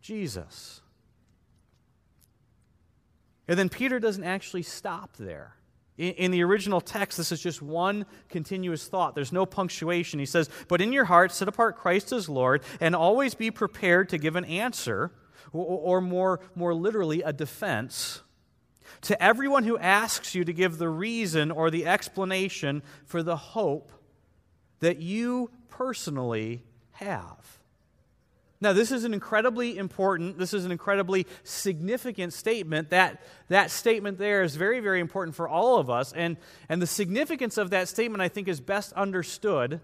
Jesus. 0.01 0.79
And 3.46 3.60
then 3.60 3.67
Peter 3.67 4.00
doesn't 4.00 4.24
actually 4.24 4.63
stop 4.63 5.17
there. 5.17 5.58
In, 6.01 6.13
in, 6.13 6.31
the 6.31 6.43
original 6.43 6.81
text, 6.81 7.20
this 7.20 7.31
is 7.31 7.39
just 7.39 7.62
one 7.62 8.08
continuous 8.27 8.88
thought. 8.88 9.13
There's 9.13 9.31
no 9.31 9.46
punctuation. 9.46 10.20
He 10.20 10.25
says, 10.25 10.50
But 10.67 10.81
in 10.81 10.91
your 10.91 11.05
heart, 11.05 11.31
set 11.31 11.48
apart 11.48 11.77
Christ 11.77 12.12
as 12.12 12.27
Lord, 12.27 12.63
and 12.79 12.96
always 12.96 13.36
be 13.36 13.51
prepared 13.51 14.10
to 14.10 14.17
give 14.17 14.36
an 14.36 14.46
answer, 14.46 15.12
or, 15.53 15.65
or 15.65 16.01
more, 16.01 16.39
more 16.55 16.74
literally, 16.74 17.22
a 17.22 17.31
defense 17.31 18.22
to 19.01 19.22
everyone 19.22 19.63
who 19.63 19.77
asks 19.77 20.34
you 20.34 20.43
to 20.43 20.51
give 20.51 20.79
the 20.79 20.89
reason 20.89 21.51
or 21.51 21.70
the 21.70 21.86
explanation 21.86 22.81
for 23.05 23.22
the 23.22 23.38
hope 23.38 23.91
that 24.79 24.98
you 24.98 25.51
personally 25.70 26.63
have. 26.93 27.60
Now, 28.62 28.74
this 28.74 28.91
is 28.91 29.03
an 29.03 29.13
incredibly 29.13 29.80
important, 29.80 30.38
this 30.38 30.53
is 30.53 30.65
an 30.65 30.72
incredibly 30.72 31.25
significant 31.44 32.32
statement. 32.32 32.91
That, 32.91 33.24
that 33.50 33.72
statement 33.72 34.20
there 34.20 34.44
is 34.44 34.56
very, 34.56 34.80
very 34.80 35.00
important 35.00 35.36
for 35.36 35.50
all 35.50 35.80
of 35.80 35.89
us. 35.89 36.13
And, 36.13 36.38
and 36.70 36.80
the 36.80 36.88
significance 36.88 37.58
of 37.58 37.72
that 37.72 37.88
statement, 37.88 38.22
I 38.22 38.27
think, 38.27 38.48
is 38.48 38.62
best 38.62 38.94
understood 38.94 39.82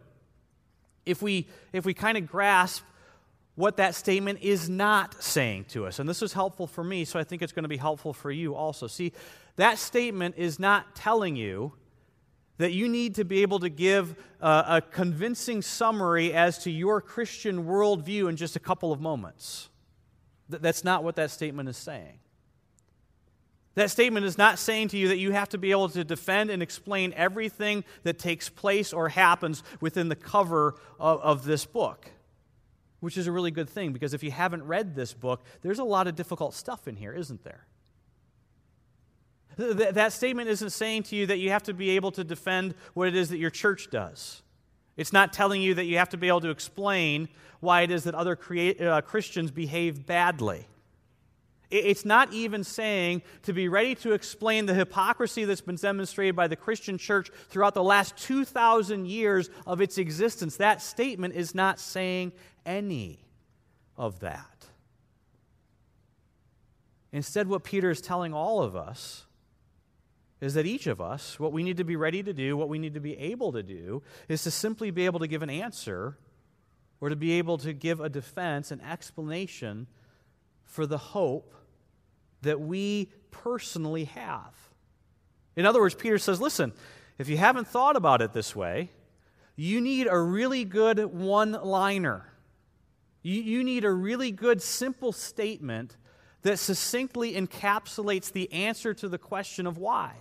if 1.07 1.24
we, 1.24 1.48
if 1.74 1.86
we 1.86 1.96
kind 1.96 2.17
of 2.17 2.27
grasp 2.27 2.84
what 3.55 3.77
that 3.77 3.96
statement 3.96 4.39
is 4.43 4.69
not 4.69 5.24
saying 5.24 5.65
to 5.69 5.88
us. 5.88 5.98
And 5.98 6.07
this 6.07 6.22
is 6.22 6.31
helpful 6.31 6.67
for 6.67 6.84
me, 6.84 7.03
so 7.03 7.19
I 7.19 7.24
think 7.24 7.41
it's 7.41 7.53
going 7.53 7.63
to 7.63 7.69
be 7.69 7.77
helpful 7.77 8.13
for 8.13 8.29
you 8.29 8.53
also. 8.53 8.86
See, 8.86 9.13
that 9.55 9.79
statement 9.79 10.36
is 10.38 10.60
not 10.60 10.96
telling 10.96 11.36
you 11.36 11.74
that 12.57 12.71
you 12.73 12.87
need 12.87 13.15
to 13.15 13.25
be 13.25 13.41
able 13.41 13.59
to 13.59 13.69
give 13.69 14.15
a, 14.41 14.65
a 14.67 14.81
convincing 14.81 15.61
summary 15.61 16.33
as 16.33 16.57
to 16.59 16.71
your 16.71 17.01
Christian 17.01 17.65
worldview 17.65 18.29
in 18.29 18.35
just 18.35 18.55
a 18.55 18.59
couple 18.59 18.91
of 18.91 18.99
moments. 18.99 19.69
Th- 20.49 20.61
that's 20.61 20.83
not 20.83 21.03
what 21.03 21.15
that 21.17 21.31
statement 21.31 21.69
is 21.69 21.77
saying. 21.77 22.19
That 23.75 23.91
statement 23.91 24.25
is 24.25 24.39
not 24.39 24.57
saying 24.57 24.87
to 24.89 24.97
you 24.97 25.09
that 25.09 25.17
you 25.17 25.33
have 25.33 25.49
to 25.49 25.59
be 25.59 25.69
able 25.69 25.89
to 25.89 26.03
defend 26.03 26.49
and 26.49 26.63
explain 26.63 27.13
everything 27.15 27.83
that 28.03 28.17
takes 28.17 28.49
place 28.49 28.91
or 28.91 29.09
happens 29.09 29.61
within 29.79 30.09
the 30.09 30.15
cover 30.15 30.75
of, 30.99 31.21
of 31.21 31.45
this 31.45 31.65
book 31.65 32.11
which 32.99 33.17
is 33.17 33.27
a 33.27 33.31
really 33.31 33.51
good 33.51 33.69
thing 33.69 33.93
because 33.93 34.13
if 34.13 34.23
you 34.23 34.31
haven't 34.31 34.63
read 34.63 34.95
this 34.95 35.13
book, 35.13 35.43
there's 35.61 35.79
a 35.79 35.83
lot 35.83 36.07
of 36.07 36.15
difficult 36.15 36.53
stuff 36.53 36.87
in 36.87 36.95
here, 36.95 37.13
isn't 37.13 37.43
there? 37.43 37.65
Th- 39.57 39.93
that 39.93 40.13
statement 40.13 40.49
isn't 40.49 40.69
saying 40.69 41.03
to 41.03 41.15
you 41.15 41.25
that 41.27 41.39
you 41.39 41.49
have 41.49 41.63
to 41.63 41.73
be 41.73 41.91
able 41.91 42.11
to 42.11 42.23
defend 42.23 42.75
what 42.93 43.07
it 43.07 43.15
is 43.15 43.29
that 43.29 43.37
your 43.37 43.49
church 43.49 43.89
does. 43.89 44.43
It's 44.95 45.13
not 45.13 45.33
telling 45.33 45.61
you 45.61 45.75
that 45.75 45.85
you 45.85 45.97
have 45.97 46.09
to 46.09 46.17
be 46.17 46.27
able 46.27 46.41
to 46.41 46.49
explain 46.49 47.29
why 47.59 47.81
it 47.81 47.91
is 47.91 48.03
that 48.03 48.15
other 48.15 48.37
uh, 48.79 49.01
Christians 49.01 49.51
behave 49.51 50.05
badly. 50.05 50.67
It's 51.69 52.05
not 52.05 52.31
even 52.31 52.63
saying 52.63 53.23
to 53.43 53.51
be 53.51 53.67
ready 53.67 53.93
to 53.95 54.13
explain 54.13 54.67
the 54.67 54.73
hypocrisy 54.73 55.43
that's 55.43 55.61
been 55.61 55.75
demonstrated 55.75 56.35
by 56.35 56.47
the 56.47 56.55
Christian 56.55 56.97
church 56.97 57.29
throughout 57.49 57.73
the 57.73 57.83
last 57.83 58.15
2,000 58.17 59.05
years 59.05 59.49
of 59.65 59.81
its 59.81 59.97
existence. 59.97 60.57
That 60.57 60.81
statement 60.81 61.35
is 61.35 61.53
not 61.53 61.79
saying 61.79 62.31
any 62.65 63.19
of 63.97 64.21
that. 64.21 64.67
Instead, 67.11 67.47
what 67.47 67.65
Peter 67.65 67.89
is 67.89 67.99
telling 67.99 68.33
all 68.33 68.61
of 68.61 68.75
us 68.75 69.26
is 70.39 70.53
that 70.53 70.65
each 70.65 70.88
of 70.88 71.01
us, 71.01 71.39
what 71.39 71.51
we 71.51 71.63
need 71.63 71.77
to 71.77 71.84
be 71.84 71.96
ready 71.96 72.22
to 72.22 72.34
do, 72.34 72.56
what 72.56 72.70
we 72.70 72.77
need 72.77 72.94
to 72.94 73.00
be 73.00 73.17
able 73.17 73.51
to 73.53 73.63
do, 73.63 74.03
is 74.27 74.44
to 74.44 74.51
simply 74.51 74.91
be 74.91 75.06
able 75.06 75.20
to 75.20 75.27
give 75.27 75.41
an 75.41 75.50
answer 75.50 76.17
or 77.01 77.10
to 77.10 77.15
be 77.15 77.34
able 77.34 77.58
to 77.58 77.74
give 77.74 78.00
a 78.00 78.10
defense, 78.10 78.72
an 78.72 78.82
explanation 78.82 79.88
for 80.65 80.86
the 80.86 80.98
hope 80.98 81.53
that 82.41 82.60
we 82.60 83.12
personally 83.32 84.06
have. 84.06 84.53
In 85.56 85.65
other 85.65 85.79
words, 85.79 85.96
Peter 85.96 86.17
says, 86.17 86.39
listen, 86.39 86.72
if 87.17 87.29
you 87.29 87.38
haven't 87.38 87.67
thought 87.67 87.96
about 87.96 88.22
it 88.22 88.34
this 88.34 88.56
way, 88.56 88.91
you 89.56 89.82
need 89.82 90.08
a 90.08 90.20
really 90.20 90.63
good 90.65 91.03
one 91.06 91.51
liner. 91.51 92.32
You, 93.24 93.41
you 93.41 93.63
need 93.63 93.84
a 93.84 93.91
really 93.91 94.32
good, 94.32 94.62
simple 94.62 95.12
statement 95.12 95.98
that 96.44 96.58
succinctly 96.58 97.34
encapsulates 97.34 98.32
the 98.32 98.51
answer 98.53 98.94
to 98.94 99.10
the 99.10 99.17
question 99.17 99.65
of 99.65 99.77
why. 99.77 100.13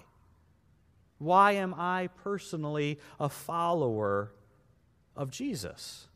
Why 1.18 1.52
am 1.52 1.74
I 1.74 2.08
personally 2.22 2.98
a 3.18 3.28
follower 3.28 4.32
of 5.16 5.30
Jesus? 5.30 6.08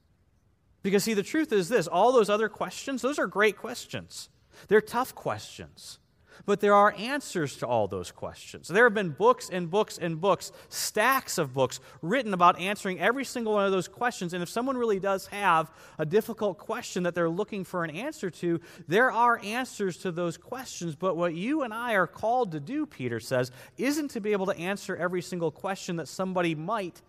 Because, 0.83 1.05
see, 1.05 1.15
the 1.15 1.23
truth 1.23 1.53
is 1.53 1.69
this 1.69 1.87
all 1.87 2.13
those 2.13 2.31
other 2.31 2.49
questions, 2.49 3.03
those 3.03 3.19
are 3.19 3.27
great 3.27 3.57
questions. 3.57 4.29
They're 4.69 4.81
tough 4.81 5.15
questions. 5.15 5.99
But 6.47 6.61
there 6.61 6.75
are 6.75 6.95
answers 6.97 7.57
to 7.59 7.67
all 7.67 7.89
those 7.89 8.11
questions. 8.11 8.69
There 8.69 8.85
have 8.85 8.95
been 8.95 9.11
books 9.11 9.51
and 9.51 9.71
books 9.71 9.99
and 9.99 10.21
books, 10.21 10.53
stacks 10.69 11.39
of 11.39 11.53
books 11.53 11.81
written 12.03 12.35
about 12.35 12.59
answering 12.59 12.99
every 12.99 13.25
single 13.25 13.55
one 13.55 13.67
of 13.67 13.73
those 13.73 13.89
questions. 13.89 14.33
And 14.33 14.43
if 14.43 14.49
someone 14.49 14.77
really 14.77 15.01
does 15.01 15.27
have 15.29 15.71
a 15.99 16.07
difficult 16.07 16.59
question 16.59 17.03
that 17.03 17.15
they're 17.15 17.29
looking 17.29 17.65
for 17.65 17.85
an 17.85 17.91
answer 17.91 18.31
to, 18.31 18.61
there 18.89 19.11
are 19.11 19.41
answers 19.45 19.99
to 19.99 20.13
those 20.13 20.37
questions. 20.37 20.97
But 20.97 21.17
what 21.17 21.35
you 21.35 21.63
and 21.63 21.75
I 21.75 21.95
are 21.95 22.07
called 22.07 22.53
to 22.53 22.61
do, 22.61 22.87
Peter 22.87 23.21
says, 23.21 23.51
isn't 23.77 24.13
to 24.13 24.21
be 24.21 24.33
able 24.33 24.47
to 24.47 24.57
answer 24.57 24.97
every 24.97 25.23
single 25.23 25.51
question 25.51 25.97
that 25.97 26.09
somebody 26.09 26.55
might 26.55 27.03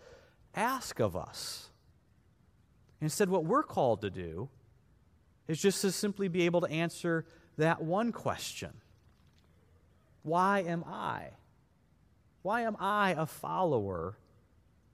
ask 0.55 0.99
of 0.99 1.15
us. 1.15 1.69
Instead, 2.99 3.29
what 3.29 3.45
we're 3.45 3.63
called 3.63 4.01
to 4.01 4.09
do 4.09 4.49
is 5.47 5.59
just 5.59 5.81
to 5.81 5.91
simply 5.91 6.27
be 6.27 6.43
able 6.43 6.61
to 6.61 6.69
answer 6.69 7.25
that 7.57 7.81
one 7.81 8.11
question 8.11 8.71
Why 10.23 10.59
am 10.59 10.83
I? 10.85 11.29
Why 12.41 12.61
am 12.61 12.75
I 12.79 13.11
a 13.11 13.25
follower 13.25 14.17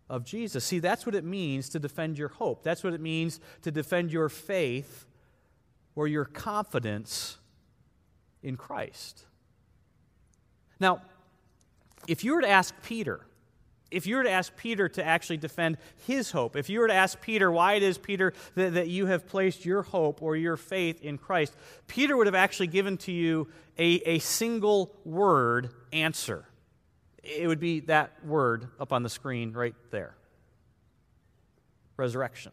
of 0.10 0.24
Jesus? 0.24 0.63
See, 0.65 0.79
that's 0.79 1.05
what 1.05 1.15
it 1.15 1.24
means 1.24 1.69
to 1.69 1.79
defend 1.79 2.17
your 2.17 2.29
hope. 2.29 2.63
That's 2.63 2.84
what 2.84 2.93
it 2.93 3.01
means 3.01 3.39
to 3.62 3.72
defend 3.72 4.12
your 4.12 4.29
faith 4.29 5.05
or 5.96 6.07
your 6.07 6.25
confidence 6.25 7.38
in 8.43 8.55
Christ. 8.55 9.25
Now, 10.79 11.01
if 12.07 12.24
you 12.24 12.34
were 12.36 12.41
to 12.41 12.50
ask 12.50 12.74
Peter, 12.84 13.26
if 13.89 14.06
you 14.06 14.17
were 14.17 14.24
to 14.24 14.32
ask 14.32 14.56
Peter 14.58 14.89
to 14.89 15.03
actually 15.03 15.38
defend 15.38 15.77
his 16.06 16.32
hope, 16.32 16.56
if 16.56 16.70
you 16.70 16.79
were 16.79 16.88
to 16.88 16.94
ask 16.94 17.22
Peter 17.22 17.51
why 17.51 17.74
it 17.74 17.84
is, 17.84 17.98
Peter, 17.98 18.34
that, 18.56 18.74
that 18.74 18.88
you 18.88 19.06
have 19.06 19.27
placed 19.27 19.65
your 19.65 19.82
hope 19.82 20.22
or 20.22 20.36
your 20.36 20.58
faith 20.58 21.01
in 21.01 21.17
Christ, 21.17 21.56
Peter 21.88 22.17
would 22.17 22.27
have 22.27 22.36
actually 22.36 22.67
given 22.67 22.98
to 22.98 23.12
you 23.12 23.48
a, 23.77 23.96
a 24.06 24.20
single 24.20 24.94
word 25.06 25.70
answer. 25.94 26.46
It 27.24 27.48
would 27.48 27.60
be 27.60 27.82
that 27.82 28.25
word 28.25 28.67
up 28.79 28.94
on 28.94 29.03
the 29.03 29.10
screen 29.10 29.53
right 29.53 29.75
there 29.91 30.15
resurrection. 31.98 32.51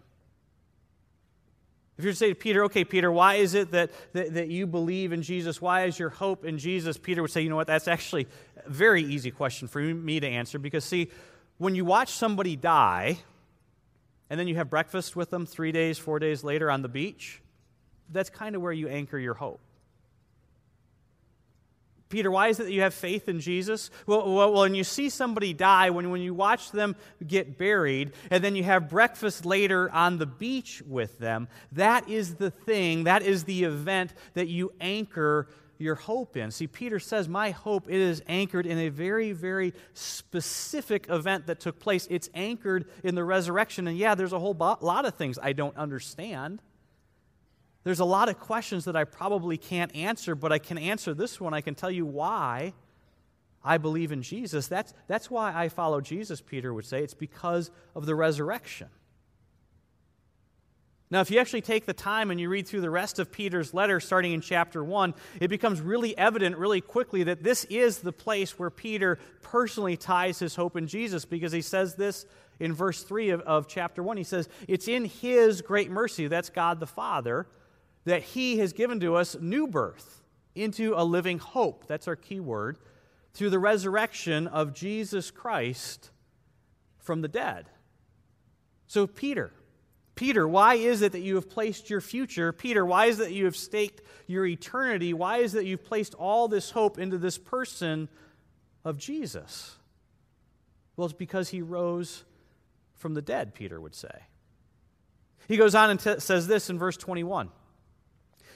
If 1.96 2.04
you 2.04 2.08
were 2.08 2.12
to 2.12 2.18
say 2.18 2.28
to 2.30 2.34
Peter, 2.34 2.64
okay, 2.64 2.84
Peter, 2.84 3.12
why 3.12 3.34
is 3.34 3.54
it 3.54 3.70
that, 3.70 3.92
that, 4.14 4.34
that, 4.34 4.48
you 4.48 4.66
believe 4.66 5.12
in 5.12 5.22
Jesus? 5.22 5.62
Why 5.62 5.84
is 5.84 5.98
your 5.98 6.08
hope 6.08 6.44
in 6.44 6.58
Jesus? 6.58 6.98
Peter 6.98 7.22
would 7.22 7.30
say, 7.30 7.42
you 7.42 7.48
know 7.48 7.56
what, 7.56 7.68
that's 7.68 7.86
actually 7.86 8.26
a 8.64 8.68
very 8.68 9.02
easy 9.02 9.30
question 9.30 9.68
for 9.68 9.80
me 9.80 10.18
to 10.18 10.26
answer 10.26 10.58
because, 10.58 10.84
see, 10.84 11.08
when 11.58 11.76
you 11.76 11.84
watch 11.84 12.10
somebody 12.10 12.56
die 12.56 13.18
and 14.28 14.40
then 14.40 14.48
you 14.48 14.56
have 14.56 14.68
breakfast 14.68 15.14
with 15.14 15.30
them 15.30 15.46
three 15.46 15.70
days, 15.70 15.96
four 15.96 16.18
days 16.18 16.42
later 16.42 16.68
on 16.68 16.82
the 16.82 16.88
beach, 16.88 17.40
that's 18.10 18.28
kind 18.28 18.56
of 18.56 18.62
where 18.62 18.72
you 18.72 18.88
anchor 18.88 19.18
your 19.18 19.34
hope. 19.34 19.60
Peter, 22.14 22.30
why 22.30 22.46
is 22.46 22.60
it 22.60 22.66
that 22.66 22.72
you 22.72 22.82
have 22.82 22.94
faith 22.94 23.28
in 23.28 23.40
Jesus? 23.40 23.90
Well, 24.06 24.32
well, 24.32 24.52
when 24.52 24.76
you 24.76 24.84
see 24.84 25.10
somebody 25.10 25.52
die, 25.52 25.90
when, 25.90 26.10
when 26.10 26.20
you 26.20 26.32
watch 26.32 26.70
them 26.70 26.94
get 27.26 27.58
buried, 27.58 28.12
and 28.30 28.44
then 28.44 28.54
you 28.54 28.62
have 28.62 28.88
breakfast 28.88 29.44
later 29.44 29.90
on 29.90 30.18
the 30.18 30.26
beach 30.26 30.80
with 30.86 31.18
them, 31.18 31.48
that 31.72 32.08
is 32.08 32.36
the 32.36 32.52
thing, 32.52 33.02
that 33.02 33.22
is 33.22 33.42
the 33.42 33.64
event 33.64 34.14
that 34.34 34.46
you 34.46 34.70
anchor 34.80 35.48
your 35.78 35.96
hope 35.96 36.36
in. 36.36 36.52
See, 36.52 36.68
Peter 36.68 37.00
says, 37.00 37.28
My 37.28 37.50
hope 37.50 37.88
it 37.88 38.00
is 38.00 38.22
anchored 38.28 38.66
in 38.66 38.78
a 38.78 38.90
very, 38.90 39.32
very 39.32 39.74
specific 39.94 41.06
event 41.08 41.48
that 41.48 41.58
took 41.58 41.80
place. 41.80 42.06
It's 42.08 42.30
anchored 42.32 42.88
in 43.02 43.16
the 43.16 43.24
resurrection. 43.24 43.88
And 43.88 43.98
yeah, 43.98 44.14
there's 44.14 44.32
a 44.32 44.38
whole 44.38 44.54
bo- 44.54 44.78
lot 44.80 45.04
of 45.04 45.16
things 45.16 45.36
I 45.42 45.52
don't 45.52 45.76
understand. 45.76 46.62
There's 47.84 48.00
a 48.00 48.04
lot 48.04 48.28
of 48.28 48.40
questions 48.40 48.86
that 48.86 48.96
I 48.96 49.04
probably 49.04 49.58
can't 49.58 49.94
answer, 49.94 50.34
but 50.34 50.52
I 50.52 50.58
can 50.58 50.78
answer 50.78 51.12
this 51.14 51.38
one. 51.38 51.52
I 51.52 51.60
can 51.60 51.74
tell 51.74 51.90
you 51.90 52.06
why 52.06 52.72
I 53.62 53.78
believe 53.78 54.10
in 54.10 54.22
Jesus. 54.22 54.68
That's, 54.68 54.94
that's 55.06 55.30
why 55.30 55.52
I 55.54 55.68
follow 55.68 56.00
Jesus, 56.00 56.40
Peter 56.40 56.72
would 56.72 56.86
say. 56.86 57.02
It's 57.02 57.14
because 57.14 57.70
of 57.94 58.06
the 58.06 58.14
resurrection. 58.14 58.88
Now, 61.10 61.20
if 61.20 61.30
you 61.30 61.38
actually 61.38 61.60
take 61.60 61.84
the 61.84 61.92
time 61.92 62.30
and 62.30 62.40
you 62.40 62.48
read 62.48 62.66
through 62.66 62.80
the 62.80 62.90
rest 62.90 63.18
of 63.18 63.30
Peter's 63.30 63.74
letter, 63.74 64.00
starting 64.00 64.32
in 64.32 64.40
chapter 64.40 64.82
1, 64.82 65.14
it 65.38 65.48
becomes 65.48 65.80
really 65.80 66.16
evident 66.16 66.56
really 66.56 66.80
quickly 66.80 67.22
that 67.24 67.42
this 67.42 67.64
is 67.64 67.98
the 67.98 68.12
place 68.12 68.58
where 68.58 68.70
Peter 68.70 69.18
personally 69.42 69.96
ties 69.96 70.38
his 70.38 70.56
hope 70.56 70.76
in 70.76 70.86
Jesus 70.86 71.24
because 71.24 71.52
he 71.52 71.60
says 71.60 71.94
this 71.94 72.24
in 72.58 72.72
verse 72.72 73.02
3 73.02 73.30
of, 73.30 73.40
of 73.42 73.68
chapter 73.68 74.02
1. 74.02 74.16
He 74.16 74.24
says, 74.24 74.48
It's 74.66 74.88
in 74.88 75.04
his 75.04 75.60
great 75.60 75.90
mercy, 75.90 76.26
that's 76.26 76.50
God 76.50 76.80
the 76.80 76.86
Father, 76.86 77.46
that 78.04 78.22
he 78.22 78.58
has 78.58 78.72
given 78.72 79.00
to 79.00 79.14
us 79.16 79.36
new 79.40 79.66
birth 79.66 80.22
into 80.54 80.94
a 80.96 81.04
living 81.04 81.38
hope. 81.38 81.86
That's 81.86 82.08
our 82.08 82.16
key 82.16 82.40
word. 82.40 82.78
Through 83.32 83.50
the 83.50 83.58
resurrection 83.58 84.46
of 84.46 84.74
Jesus 84.74 85.30
Christ 85.30 86.10
from 86.98 87.20
the 87.22 87.28
dead. 87.28 87.68
So, 88.86 89.06
Peter, 89.06 89.52
Peter, 90.14 90.46
why 90.46 90.74
is 90.74 91.02
it 91.02 91.12
that 91.12 91.20
you 91.20 91.34
have 91.34 91.50
placed 91.50 91.90
your 91.90 92.00
future? 92.00 92.52
Peter, 92.52 92.84
why 92.84 93.06
is 93.06 93.18
it 93.18 93.24
that 93.24 93.32
you 93.32 93.46
have 93.46 93.56
staked 93.56 94.02
your 94.26 94.46
eternity? 94.46 95.12
Why 95.12 95.38
is 95.38 95.54
it 95.54 95.58
that 95.58 95.66
you've 95.66 95.84
placed 95.84 96.14
all 96.14 96.46
this 96.46 96.70
hope 96.70 96.98
into 96.98 97.18
this 97.18 97.36
person 97.36 98.08
of 98.84 98.98
Jesus? 98.98 99.76
Well, 100.96 101.06
it's 101.06 101.14
because 101.14 101.48
he 101.48 101.62
rose 101.62 102.24
from 102.94 103.14
the 103.14 103.22
dead, 103.22 103.54
Peter 103.54 103.80
would 103.80 103.94
say. 103.94 104.22
He 105.48 105.56
goes 105.56 105.74
on 105.74 105.90
and 105.90 106.00
t- 106.00 106.20
says 106.20 106.46
this 106.46 106.70
in 106.70 106.78
verse 106.78 106.96
21. 106.96 107.50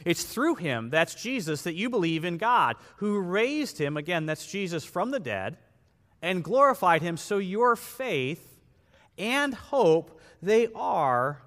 It's 0.05 0.23
through 0.23 0.57
him, 0.57 0.91
that's 0.91 1.15
Jesus, 1.15 1.63
that 1.63 1.75
you 1.75 1.91
believe 1.91 2.25
in 2.25 2.37
God, 2.37 2.77
who 2.97 3.19
raised 3.21 3.79
him, 3.79 3.97
again, 3.97 4.27
that's 4.27 4.47
Jesus, 4.47 4.85
from 4.85 5.11
the 5.11 5.21
dead, 5.21 5.57
and 6.23 6.43
glorified 6.43 7.03
him, 7.03 7.17
so 7.17 7.39
your 7.39 7.77
faith 7.77 8.57
and 9.17 9.55
hope, 9.55 10.21
they 10.43 10.69
are 10.75 11.43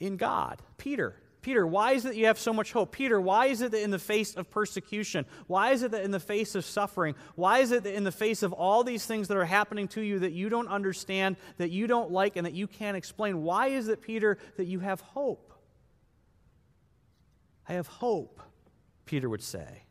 in 0.00 0.16
God. 0.16 0.60
Peter, 0.78 1.14
Peter, 1.42 1.64
why 1.64 1.92
is 1.92 2.04
it 2.04 2.08
that 2.08 2.16
you 2.16 2.26
have 2.26 2.38
so 2.38 2.52
much 2.52 2.72
hope? 2.72 2.90
Peter, 2.90 3.20
why 3.20 3.46
is 3.46 3.62
it 3.62 3.70
that 3.70 3.82
in 3.82 3.92
the 3.92 3.98
face 3.98 4.34
of 4.34 4.50
persecution, 4.50 5.24
why 5.46 5.70
is 5.70 5.82
it 5.82 5.92
that 5.92 6.02
in 6.02 6.10
the 6.10 6.18
face 6.18 6.56
of 6.56 6.64
suffering, 6.64 7.14
why 7.36 7.60
is 7.60 7.70
it 7.70 7.84
that 7.84 7.94
in 7.94 8.02
the 8.02 8.10
face 8.10 8.42
of 8.42 8.52
all 8.52 8.82
these 8.82 9.06
things 9.06 9.28
that 9.28 9.36
are 9.36 9.44
happening 9.44 9.86
to 9.86 10.00
you 10.00 10.18
that 10.18 10.32
you 10.32 10.48
don't 10.48 10.68
understand, 10.68 11.36
that 11.58 11.70
you 11.70 11.86
don't 11.86 12.10
like, 12.10 12.36
and 12.36 12.46
that 12.46 12.54
you 12.54 12.66
can't 12.66 12.96
explain, 12.96 13.42
why 13.42 13.68
is 13.68 13.86
it, 13.86 14.02
Peter, 14.02 14.38
that 14.56 14.64
you 14.64 14.80
have 14.80 15.00
hope? 15.00 15.52
I 17.68 17.74
have 17.74 17.86
hope, 17.86 18.40
Peter 19.04 19.28
would 19.28 19.42
say, 19.42 19.82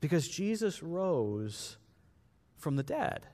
because 0.00 0.28
Jesus 0.28 0.82
rose 0.82 1.76
from 2.56 2.76
the 2.76 2.82
dead. 2.82 3.26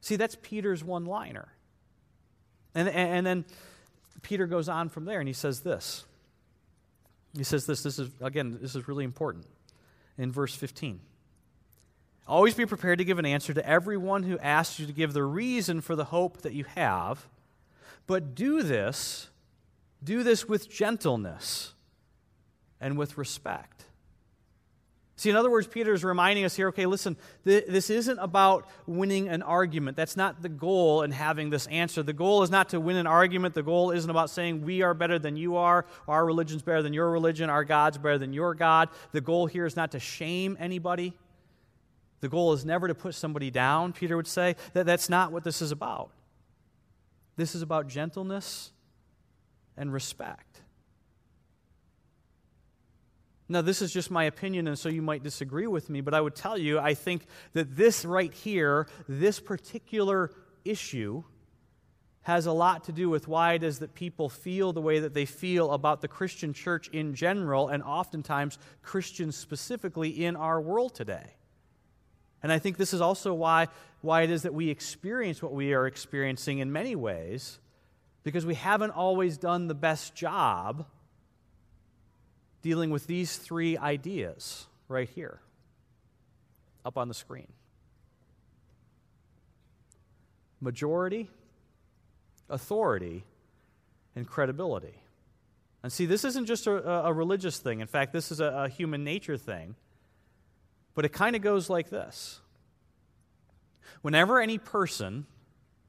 See, 0.00 0.16
that's 0.16 0.36
Peter's 0.42 0.82
one 0.82 1.04
liner. 1.04 1.48
And, 2.74 2.88
and 2.88 3.26
then 3.26 3.44
Peter 4.22 4.46
goes 4.46 4.68
on 4.68 4.88
from 4.88 5.04
there 5.04 5.20
and 5.20 5.28
he 5.28 5.34
says 5.34 5.60
this. 5.60 6.04
He 7.36 7.44
says 7.44 7.66
this, 7.66 7.82
this 7.82 7.98
is, 7.98 8.10
again, 8.20 8.58
this 8.60 8.74
is 8.74 8.88
really 8.88 9.04
important. 9.04 9.46
In 10.16 10.30
verse 10.30 10.54
15. 10.54 11.00
Always 12.26 12.54
be 12.54 12.64
prepared 12.64 12.98
to 12.98 13.04
give 13.04 13.18
an 13.18 13.26
answer 13.26 13.52
to 13.52 13.68
everyone 13.68 14.22
who 14.22 14.38
asks 14.38 14.78
you 14.78 14.86
to 14.86 14.92
give 14.92 15.12
the 15.12 15.24
reason 15.24 15.80
for 15.80 15.94
the 15.94 16.04
hope 16.04 16.42
that 16.42 16.54
you 16.54 16.64
have, 16.74 17.26
but 18.06 18.34
do 18.34 18.62
this, 18.62 19.28
do 20.02 20.22
this 20.22 20.48
with 20.48 20.70
gentleness 20.70 21.73
and 22.80 22.96
with 22.98 23.16
respect. 23.18 23.84
See, 25.16 25.30
in 25.30 25.36
other 25.36 25.50
words, 25.50 25.68
Peter 25.68 25.92
is 25.92 26.02
reminding 26.02 26.44
us 26.44 26.56
here 26.56 26.68
okay, 26.68 26.86
listen, 26.86 27.16
th- 27.44 27.66
this 27.68 27.88
isn't 27.88 28.18
about 28.18 28.66
winning 28.86 29.28
an 29.28 29.42
argument. 29.42 29.96
That's 29.96 30.16
not 30.16 30.42
the 30.42 30.48
goal 30.48 31.02
in 31.02 31.12
having 31.12 31.50
this 31.50 31.68
answer. 31.68 32.02
The 32.02 32.12
goal 32.12 32.42
is 32.42 32.50
not 32.50 32.70
to 32.70 32.80
win 32.80 32.96
an 32.96 33.06
argument. 33.06 33.54
The 33.54 33.62
goal 33.62 33.92
isn't 33.92 34.10
about 34.10 34.28
saying 34.28 34.62
we 34.62 34.82
are 34.82 34.92
better 34.92 35.20
than 35.20 35.36
you 35.36 35.56
are, 35.56 35.86
our 36.08 36.26
religion's 36.26 36.62
better 36.62 36.82
than 36.82 36.92
your 36.92 37.10
religion, 37.10 37.48
our 37.48 37.64
God's 37.64 37.96
better 37.96 38.18
than 38.18 38.32
your 38.32 38.54
God. 38.54 38.88
The 39.12 39.20
goal 39.20 39.46
here 39.46 39.66
is 39.66 39.76
not 39.76 39.92
to 39.92 40.00
shame 40.00 40.56
anybody. 40.58 41.12
The 42.20 42.28
goal 42.28 42.52
is 42.54 42.64
never 42.64 42.88
to 42.88 42.94
put 42.94 43.14
somebody 43.14 43.50
down, 43.50 43.92
Peter 43.92 44.16
would 44.16 44.26
say. 44.26 44.56
That, 44.72 44.86
that's 44.86 45.08
not 45.08 45.30
what 45.30 45.44
this 45.44 45.62
is 45.62 45.70
about. 45.70 46.10
This 47.36 47.54
is 47.54 47.62
about 47.62 47.86
gentleness 47.86 48.72
and 49.76 49.92
respect. 49.92 50.53
Now, 53.48 53.60
this 53.60 53.82
is 53.82 53.92
just 53.92 54.10
my 54.10 54.24
opinion, 54.24 54.66
and 54.68 54.78
so 54.78 54.88
you 54.88 55.02
might 55.02 55.22
disagree 55.22 55.66
with 55.66 55.90
me, 55.90 56.00
but 56.00 56.14
I 56.14 56.20
would 56.20 56.34
tell 56.34 56.56
you, 56.56 56.78
I 56.78 56.94
think 56.94 57.26
that 57.52 57.76
this 57.76 58.04
right 58.04 58.32
here, 58.32 58.86
this 59.06 59.38
particular 59.38 60.30
issue, 60.64 61.24
has 62.22 62.46
a 62.46 62.52
lot 62.52 62.84
to 62.84 62.92
do 62.92 63.10
with 63.10 63.28
why 63.28 63.52
it 63.52 63.62
is 63.62 63.80
that 63.80 63.94
people 63.94 64.30
feel 64.30 64.72
the 64.72 64.80
way 64.80 64.98
that 65.00 65.12
they 65.12 65.26
feel 65.26 65.72
about 65.72 66.00
the 66.00 66.08
Christian 66.08 66.54
church 66.54 66.88
in 66.88 67.14
general, 67.14 67.68
and 67.68 67.82
oftentimes 67.82 68.58
Christians 68.82 69.36
specifically 69.36 70.24
in 70.24 70.36
our 70.36 70.58
world 70.58 70.94
today. 70.94 71.36
And 72.42 72.50
I 72.50 72.58
think 72.58 72.78
this 72.78 72.94
is 72.94 73.02
also 73.02 73.34
why, 73.34 73.68
why 74.00 74.22
it 74.22 74.30
is 74.30 74.42
that 74.42 74.54
we 74.54 74.70
experience 74.70 75.42
what 75.42 75.52
we 75.52 75.74
are 75.74 75.86
experiencing 75.86 76.60
in 76.60 76.72
many 76.72 76.96
ways, 76.96 77.58
because 78.22 78.46
we 78.46 78.54
haven't 78.54 78.92
always 78.92 79.36
done 79.36 79.66
the 79.66 79.74
best 79.74 80.14
job 80.14 80.86
dealing 82.64 82.88
with 82.88 83.06
these 83.06 83.36
three 83.36 83.76
ideas 83.76 84.66
right 84.88 85.10
here 85.10 85.38
up 86.82 86.96
on 86.96 87.08
the 87.08 87.14
screen 87.14 87.52
majority, 90.62 91.28
authority, 92.48 93.22
and 94.16 94.26
credibility. 94.26 94.94
And 95.82 95.92
see, 95.92 96.06
this 96.06 96.24
isn't 96.24 96.46
just 96.46 96.66
a, 96.66 97.04
a 97.04 97.12
religious 97.12 97.58
thing. 97.58 97.80
In 97.80 97.86
fact, 97.86 98.14
this 98.14 98.32
is 98.32 98.40
a, 98.40 98.46
a 98.46 98.68
human 98.70 99.04
nature 99.04 99.36
thing. 99.36 99.74
But 100.94 101.04
it 101.04 101.10
kind 101.10 101.36
of 101.36 101.42
goes 101.42 101.68
like 101.68 101.90
this 101.90 102.40
Whenever 104.00 104.40
any 104.40 104.56
person, 104.56 105.26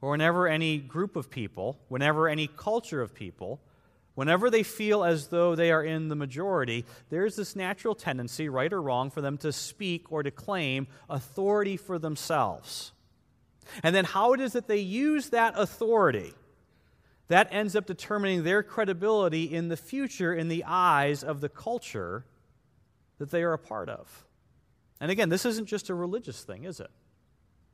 or 0.02 0.10
whenever 0.10 0.46
any 0.46 0.76
group 0.76 1.16
of 1.16 1.30
people, 1.30 1.78
whenever 1.88 2.28
any 2.28 2.46
culture 2.46 3.00
of 3.00 3.14
people 3.14 3.62
Whenever 4.16 4.48
they 4.48 4.62
feel 4.62 5.04
as 5.04 5.28
though 5.28 5.54
they 5.54 5.70
are 5.70 5.84
in 5.84 6.08
the 6.08 6.16
majority, 6.16 6.86
there's 7.10 7.36
this 7.36 7.54
natural 7.54 7.94
tendency, 7.94 8.48
right 8.48 8.72
or 8.72 8.80
wrong, 8.80 9.10
for 9.10 9.20
them 9.20 9.36
to 9.36 9.52
speak 9.52 10.10
or 10.10 10.22
to 10.22 10.30
claim 10.30 10.88
authority 11.10 11.76
for 11.76 11.98
themselves. 11.98 12.92
And 13.82 13.94
then 13.94 14.06
how 14.06 14.32
it 14.32 14.40
is 14.40 14.54
that 14.54 14.68
they 14.68 14.78
use 14.78 15.28
that 15.30 15.52
authority, 15.58 16.32
that 17.28 17.48
ends 17.50 17.76
up 17.76 17.84
determining 17.84 18.42
their 18.42 18.62
credibility 18.62 19.44
in 19.44 19.68
the 19.68 19.76
future 19.76 20.32
in 20.32 20.48
the 20.48 20.64
eyes 20.66 21.22
of 21.22 21.42
the 21.42 21.50
culture 21.50 22.24
that 23.18 23.30
they 23.30 23.42
are 23.42 23.52
a 23.52 23.58
part 23.58 23.90
of. 23.90 24.24
And 24.98 25.10
again, 25.10 25.28
this 25.28 25.44
isn't 25.44 25.66
just 25.66 25.90
a 25.90 25.94
religious 25.94 26.42
thing, 26.42 26.64
is 26.64 26.80
it? 26.80 26.90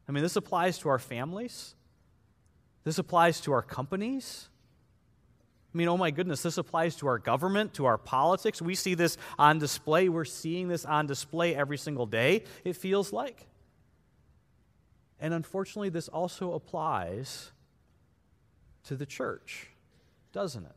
I 0.09 0.12
mean, 0.12 0.24
this 0.24 0.35
applies 0.35 0.78
to 0.78 0.88
our 0.88 0.98
families, 0.98 1.76
this 2.83 2.98
applies 2.98 3.40
to 3.42 3.52
our 3.52 3.62
companies. 3.62 4.48
I 5.73 5.79
mean, 5.79 5.89
oh 5.89 5.97
my 5.97 6.11
goodness, 6.11 6.43
this 6.43 6.59
applies 6.59 6.97
to 6.97 7.07
our 7.07 7.19
government, 7.19 7.75
to 7.75 7.87
our 7.87 7.97
politics. 7.97 8.61
We 8.61 8.75
see 8.75 8.95
this 8.95 9.17
on 9.39 9.59
display. 9.59 10.09
We're 10.11 10.27
seeing 10.27 10.69
this 10.69 10.85
on 10.85 11.07
display 11.07 11.55
every 11.55 11.79
single 11.79 12.05
day, 12.05 12.45
it 12.65 12.77
feels 12.77 13.13
like. 13.13 13.47
And 15.19 15.33
unfortunately, 15.33 15.89
this 15.89 16.09
also 16.09 16.53
applies 16.53 17.53
to 18.85 18.97
the 18.97 19.07
church, 19.07 19.69
doesn't 20.33 20.65
it? 20.65 20.75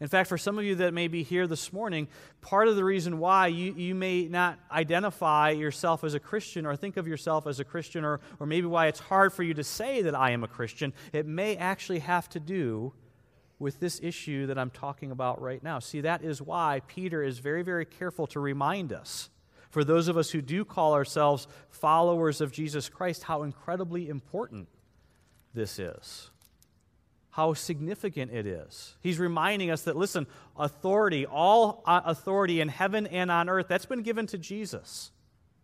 In 0.00 0.08
fact, 0.08 0.28
for 0.28 0.38
some 0.38 0.58
of 0.58 0.64
you 0.64 0.76
that 0.76 0.94
may 0.94 1.08
be 1.08 1.22
here 1.22 1.46
this 1.46 1.72
morning, 1.72 2.06
part 2.40 2.68
of 2.68 2.76
the 2.76 2.84
reason 2.84 3.18
why 3.18 3.48
you, 3.48 3.74
you 3.74 3.94
may 3.94 4.28
not 4.28 4.58
identify 4.70 5.50
yourself 5.50 6.04
as 6.04 6.14
a 6.14 6.20
Christian 6.20 6.66
or 6.66 6.76
think 6.76 6.96
of 6.96 7.08
yourself 7.08 7.46
as 7.46 7.58
a 7.58 7.64
Christian, 7.64 8.04
or, 8.04 8.20
or 8.38 8.46
maybe 8.46 8.66
why 8.66 8.86
it's 8.86 9.00
hard 9.00 9.32
for 9.32 9.42
you 9.42 9.54
to 9.54 9.64
say 9.64 10.02
that 10.02 10.14
I 10.14 10.30
am 10.30 10.44
a 10.44 10.48
Christian, 10.48 10.92
it 11.12 11.26
may 11.26 11.56
actually 11.56 11.98
have 12.00 12.28
to 12.30 12.40
do 12.40 12.92
with 13.58 13.80
this 13.80 14.00
issue 14.02 14.46
that 14.46 14.58
I'm 14.58 14.70
talking 14.70 15.10
about 15.10 15.40
right 15.40 15.62
now. 15.62 15.78
See, 15.78 16.00
that 16.02 16.22
is 16.22 16.40
why 16.40 16.82
Peter 16.86 17.22
is 17.22 17.38
very, 17.38 17.62
very 17.62 17.84
careful 17.84 18.26
to 18.28 18.40
remind 18.40 18.92
us 18.92 19.30
for 19.70 19.84
those 19.84 20.08
of 20.08 20.16
us 20.16 20.30
who 20.30 20.40
do 20.40 20.64
call 20.64 20.94
ourselves 20.94 21.46
followers 21.70 22.40
of 22.40 22.52
Jesus 22.52 22.88
Christ, 22.88 23.24
how 23.24 23.42
incredibly 23.42 24.08
important 24.08 24.68
this 25.54 25.78
is. 25.78 26.30
How 27.30 27.54
significant 27.54 28.32
it 28.32 28.46
is. 28.46 28.96
He's 29.00 29.18
reminding 29.18 29.70
us 29.70 29.82
that, 29.82 29.96
listen, 29.96 30.26
authority, 30.56 31.26
all 31.26 31.82
uh, 31.84 32.00
authority 32.04 32.60
in 32.60 32.68
heaven 32.68 33.06
and 33.06 33.30
on 33.30 33.48
earth, 33.48 33.66
that's 33.68 33.86
been 33.86 34.02
given 34.02 34.26
to 34.28 34.38
Jesus, 34.38 35.12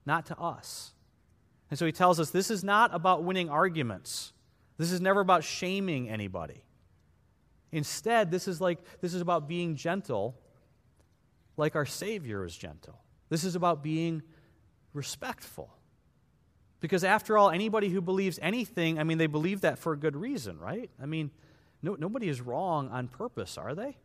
not 0.04 0.26
to 0.26 0.38
us. 0.38 0.92
And 1.70 1.78
so 1.78 1.87
he 1.87 1.92
tells 1.92 2.20
us 2.20 2.30
this 2.30 2.50
is 2.50 2.62
not 2.62 2.94
about 2.94 3.24
winning 3.24 3.48
arguments. 3.48 4.33
This 4.76 4.92
is 4.92 5.00
never 5.00 5.20
about 5.20 5.42
shaming 5.42 6.09
anybody. 6.09 6.62
Instead, 7.74 8.30
this 8.30 8.46
is 8.46 8.60
like 8.60 8.78
this 9.00 9.14
is 9.14 9.20
about 9.20 9.48
being 9.48 9.74
gentle 9.74 10.38
like 11.56 11.74
our 11.74 11.84
Savior 11.84 12.44
is 12.44 12.56
gentle. 12.56 13.00
This 13.28 13.42
is 13.42 13.56
about 13.56 13.82
being 13.82 14.22
respectful. 14.92 15.70
Because 16.78 17.02
after 17.02 17.37
all, 17.37 17.50
anybody 17.50 17.88
who 17.88 18.00
believes 18.00 18.38
anything, 18.40 18.98
I 19.00 19.02
mean, 19.02 19.18
they 19.18 19.26
believe 19.26 19.62
that 19.62 19.78
for 19.78 19.92
a 19.92 19.96
good 19.96 20.14
reason, 20.14 20.58
right? 20.58 20.88
I 21.02 21.06
mean, 21.06 21.32
no, 21.82 21.96
nobody 21.98 22.28
is 22.28 22.40
wrong 22.40 22.90
on 22.90 23.08
purpose, 23.08 23.58
are 23.58 23.74
they? 23.74 23.96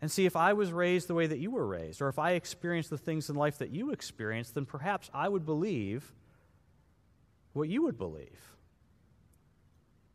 And 0.00 0.10
see, 0.10 0.26
if 0.26 0.34
I 0.34 0.54
was 0.54 0.72
raised 0.72 1.06
the 1.06 1.14
way 1.14 1.28
that 1.28 1.38
you 1.38 1.52
were 1.52 1.66
raised, 1.66 2.02
or 2.02 2.08
if 2.08 2.18
I 2.18 2.32
experienced 2.32 2.90
the 2.90 2.98
things 2.98 3.30
in 3.30 3.36
life 3.36 3.58
that 3.58 3.70
you 3.70 3.92
experienced, 3.92 4.54
then 4.54 4.66
perhaps 4.66 5.10
I 5.14 5.28
would 5.28 5.44
believe 5.44 6.12
what 7.52 7.68
you 7.68 7.82
would 7.82 7.98
believe. 7.98 8.56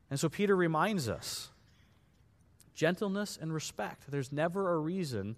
And 0.09 0.19
so 0.19 0.29
Peter 0.29 0.55
reminds 0.55 1.07
us 1.09 1.49
gentleness 2.73 3.37
and 3.41 3.53
respect. 3.53 4.09
There's 4.09 4.31
never 4.31 4.73
a 4.73 4.77
reason 4.77 5.35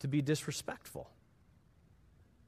to 0.00 0.08
be 0.08 0.22
disrespectful. 0.22 1.10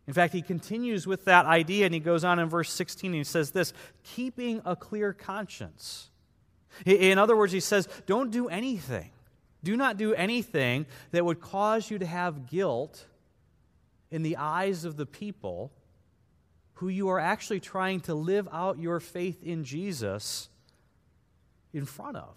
In 0.07 0.15
fact, 0.15 0.33
he 0.33 0.43
continues 0.43 1.07
with 1.07 1.25
that 1.27 1.47
idea 1.47 1.85
and 1.85 1.95
he 1.95 2.01
goes 2.01 2.25
on 2.25 2.39
in 2.39 2.49
verse 2.49 2.73
16 2.73 3.11
and 3.11 3.19
he 3.19 3.25
says 3.25 3.53
this 3.53 3.73
keeping 4.03 4.61
a 4.65 4.75
clear 4.75 5.13
conscience. 5.13 6.11
In 6.85 7.19
other 7.19 7.37
words, 7.37 7.53
he 7.53 7.61
says, 7.61 7.89
don't 8.07 8.31
do 8.31 8.49
anything. 8.49 9.11
Do 9.63 9.77
not 9.77 9.97
do 9.97 10.15
anything 10.15 10.87
that 11.11 11.25
would 11.25 11.41
cause 11.41 11.91
you 11.91 11.99
to 11.99 12.07
have 12.07 12.49
guilt 12.49 13.07
in 14.11 14.23
the 14.23 14.37
eyes 14.37 14.85
of 14.85 14.97
the 14.97 15.07
people 15.07 15.73
who 16.75 16.89
you 16.89 17.09
are 17.09 17.21
actually 17.21 17.61
trying 17.61 18.01
to 18.01 18.15
live 18.15 18.49
out 18.51 18.79
your 18.79 19.01
faith 19.01 19.43
in 19.43 19.65
Jesus 19.65 20.49
in 21.73 21.85
front 21.85 22.17
of. 22.17 22.35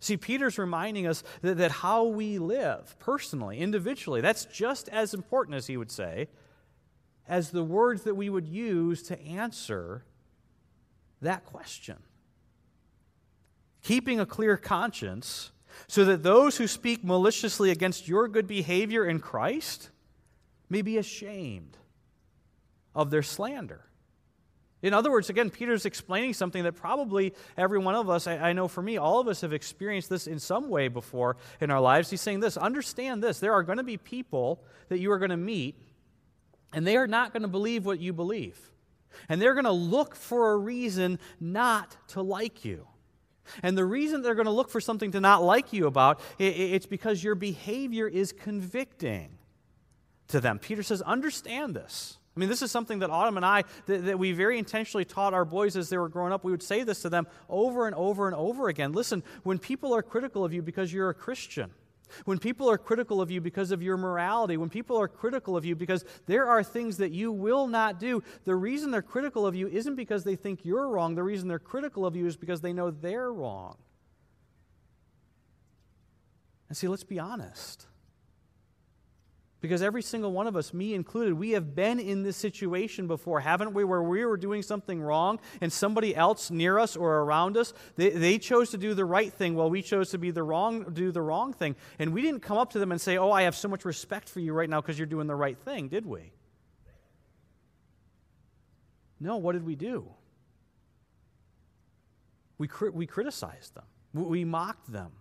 See, 0.00 0.16
Peter's 0.16 0.58
reminding 0.58 1.06
us 1.06 1.22
that, 1.42 1.58
that 1.58 1.70
how 1.70 2.04
we 2.04 2.38
live 2.38 2.98
personally, 2.98 3.60
individually, 3.60 4.22
that's 4.22 4.46
just 4.46 4.88
as 4.88 5.12
important, 5.12 5.56
as 5.56 5.66
he 5.66 5.76
would 5.76 5.90
say, 5.90 6.28
as 7.28 7.50
the 7.50 7.62
words 7.62 8.02
that 8.02 8.16
we 8.16 8.30
would 8.30 8.48
use 8.48 9.02
to 9.04 9.20
answer 9.20 10.04
that 11.20 11.44
question. 11.44 11.96
Keeping 13.82 14.18
a 14.18 14.26
clear 14.26 14.56
conscience 14.56 15.52
so 15.86 16.04
that 16.06 16.22
those 16.22 16.56
who 16.56 16.66
speak 16.66 17.04
maliciously 17.04 17.70
against 17.70 18.08
your 18.08 18.26
good 18.26 18.46
behavior 18.46 19.04
in 19.04 19.20
Christ 19.20 19.90
may 20.68 20.82
be 20.82 20.96
ashamed 20.96 21.76
of 22.94 23.10
their 23.10 23.22
slander. 23.22 23.84
In 24.82 24.94
other 24.94 25.10
words, 25.10 25.28
again, 25.28 25.50
Peter's 25.50 25.84
explaining 25.84 26.32
something 26.32 26.64
that 26.64 26.72
probably 26.72 27.34
every 27.56 27.78
one 27.78 27.94
of 27.94 28.08
us, 28.08 28.26
I, 28.26 28.36
I, 28.36 28.52
know 28.54 28.66
for 28.66 28.80
me, 28.80 28.96
all 28.96 29.20
of 29.20 29.28
us 29.28 29.42
have 29.42 29.52
experienced 29.52 30.08
this 30.08 30.26
in 30.26 30.38
some 30.38 30.70
way 30.70 30.88
before 30.88 31.36
in 31.60 31.70
our 31.70 31.80
lives. 31.80 32.08
He's 32.08 32.22
saying 32.22 32.40
this 32.40 32.56
understand 32.56 33.22
this. 33.22 33.40
There 33.40 33.52
are 33.52 33.62
going 33.62 33.78
to 33.78 33.84
be 33.84 33.98
people 33.98 34.62
that 34.88 34.98
you 34.98 35.12
are 35.12 35.18
going 35.18 35.30
to 35.30 35.36
meet, 35.36 35.76
and 36.72 36.86
they 36.86 36.96
are 36.96 37.06
not 37.06 37.32
going 37.32 37.42
to 37.42 37.48
believe 37.48 37.84
what 37.84 38.00
you 38.00 38.12
believe. 38.12 38.58
And 39.28 39.42
they're 39.42 39.54
going 39.54 39.64
to 39.64 39.72
look 39.72 40.14
for 40.14 40.52
a 40.52 40.56
reason 40.56 41.18
not 41.40 41.96
to 42.08 42.22
like 42.22 42.64
you. 42.64 42.86
And 43.62 43.76
the 43.76 43.84
reason 43.84 44.22
they're 44.22 44.34
going 44.34 44.46
to 44.46 44.52
look 44.52 44.70
for 44.70 44.80
something 44.80 45.10
to 45.12 45.20
not 45.20 45.42
like 45.42 45.72
you 45.72 45.86
about, 45.86 46.20
it's 46.38 46.86
because 46.86 47.22
your 47.22 47.34
behavior 47.34 48.06
is 48.06 48.32
convicting 48.32 49.38
to 50.28 50.40
them. 50.40 50.58
Peter 50.58 50.82
says, 50.82 51.02
understand 51.02 51.74
this. 51.74 52.18
I 52.40 52.42
mean, 52.42 52.48
this 52.48 52.62
is 52.62 52.70
something 52.70 53.00
that 53.00 53.10
Autumn 53.10 53.36
and 53.36 53.44
I, 53.44 53.64
that, 53.84 54.06
that, 54.06 54.18
we 54.18 54.32
very 54.32 54.58
intentionally 54.58 55.04
taught 55.04 55.34
our 55.34 55.44
boys 55.44 55.76
as 55.76 55.90
they 55.90 55.98
were 55.98 56.08
growing 56.08 56.32
up. 56.32 56.42
We 56.42 56.52
would 56.52 56.62
say 56.62 56.84
this 56.84 57.02
to 57.02 57.10
them 57.10 57.26
over 57.50 57.86
and 57.86 57.94
over 57.94 58.28
and 58.28 58.34
over 58.34 58.70
again. 58.70 58.92
Listen, 58.92 59.22
when 59.42 59.58
people 59.58 59.94
are 59.94 60.00
critical 60.00 60.42
of 60.42 60.54
you 60.54 60.62
because 60.62 60.90
you're 60.90 61.10
a 61.10 61.14
Christian, 61.14 61.70
when 62.24 62.38
people 62.38 62.70
are 62.70 62.78
critical 62.78 63.20
of 63.20 63.30
you 63.30 63.42
because 63.42 63.72
of 63.72 63.82
your 63.82 63.98
morality, 63.98 64.56
when 64.56 64.70
people 64.70 64.96
are 64.96 65.06
critical 65.06 65.54
of 65.54 65.66
you 65.66 65.76
because 65.76 66.02
there 66.24 66.46
are 66.46 66.64
things 66.64 66.96
that 66.96 67.10
you 67.10 67.30
will 67.30 67.66
not 67.66 68.00
do, 68.00 68.22
the 68.46 68.56
reason 68.56 68.90
they're 68.90 69.02
critical 69.02 69.46
of 69.46 69.54
you 69.54 69.68
isn't 69.68 69.96
because 69.96 70.24
they 70.24 70.34
think 70.34 70.64
you're 70.64 70.88
wrong. 70.88 71.16
The 71.16 71.22
reason 71.22 71.46
they're 71.46 71.58
critical 71.58 72.06
of 72.06 72.16
you 72.16 72.24
is 72.24 72.38
because 72.38 72.62
they 72.62 72.72
know 72.72 72.90
they're 72.90 73.30
wrong. 73.30 73.76
And 76.68 76.76
see, 76.78 76.88
let's 76.88 77.04
be 77.04 77.18
honest. 77.18 77.86
Because 79.60 79.82
every 79.82 80.00
single 80.00 80.32
one 80.32 80.46
of 80.46 80.56
us, 80.56 80.72
me 80.72 80.94
included, 80.94 81.34
we 81.34 81.50
have 81.50 81.74
been 81.74 82.00
in 82.00 82.22
this 82.22 82.36
situation 82.36 83.06
before, 83.06 83.40
haven't 83.40 83.74
we? 83.74 83.84
Where 83.84 84.02
we 84.02 84.24
were 84.24 84.38
doing 84.38 84.62
something 84.62 85.02
wrong 85.02 85.38
and 85.60 85.70
somebody 85.70 86.16
else 86.16 86.50
near 86.50 86.78
us 86.78 86.96
or 86.96 87.18
around 87.18 87.58
us, 87.58 87.74
they, 87.96 88.08
they 88.08 88.38
chose 88.38 88.70
to 88.70 88.78
do 88.78 88.94
the 88.94 89.04
right 89.04 89.30
thing 89.30 89.54
while 89.54 89.68
we 89.68 89.82
chose 89.82 90.10
to 90.10 90.18
be 90.18 90.30
the 90.30 90.42
wrong, 90.42 90.84
do 90.94 91.12
the 91.12 91.20
wrong 91.20 91.52
thing. 91.52 91.76
And 91.98 92.14
we 92.14 92.22
didn't 92.22 92.40
come 92.40 92.56
up 92.56 92.70
to 92.70 92.78
them 92.78 92.90
and 92.90 92.98
say, 92.98 93.18
Oh, 93.18 93.30
I 93.30 93.42
have 93.42 93.54
so 93.54 93.68
much 93.68 93.84
respect 93.84 94.30
for 94.30 94.40
you 94.40 94.54
right 94.54 94.68
now 94.68 94.80
because 94.80 94.98
you're 94.98 95.06
doing 95.06 95.26
the 95.26 95.36
right 95.36 95.58
thing, 95.58 95.88
did 95.88 96.06
we? 96.06 96.32
No, 99.20 99.36
what 99.36 99.52
did 99.52 99.66
we 99.66 99.76
do? 99.76 100.08
We, 102.56 102.68
we 102.92 103.06
criticized 103.06 103.74
them, 103.74 103.84
we 104.14 104.46
mocked 104.46 104.90
them. 104.90 105.12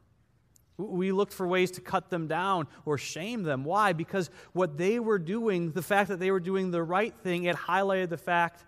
We 0.79 1.11
looked 1.11 1.33
for 1.33 1.45
ways 1.45 1.71
to 1.71 1.81
cut 1.81 2.09
them 2.09 2.27
down 2.27 2.67
or 2.85 2.97
shame 2.97 3.43
them. 3.43 3.65
Why? 3.65 3.91
Because 3.91 4.29
what 4.53 4.77
they 4.77 4.99
were 4.99 5.19
doing, 5.19 5.71
the 5.71 5.81
fact 5.81 6.07
that 6.07 6.19
they 6.19 6.31
were 6.31 6.39
doing 6.39 6.71
the 6.71 6.81
right 6.81 7.13
thing, 7.13 7.43
it 7.43 7.55
highlighted 7.55 8.09
the 8.09 8.17
fact 8.17 8.63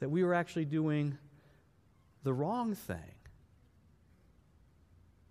that 0.00 0.08
we 0.08 0.24
were 0.24 0.34
actually 0.34 0.64
doing 0.64 1.16
the 2.24 2.32
wrong 2.32 2.74
thing. 2.74 3.14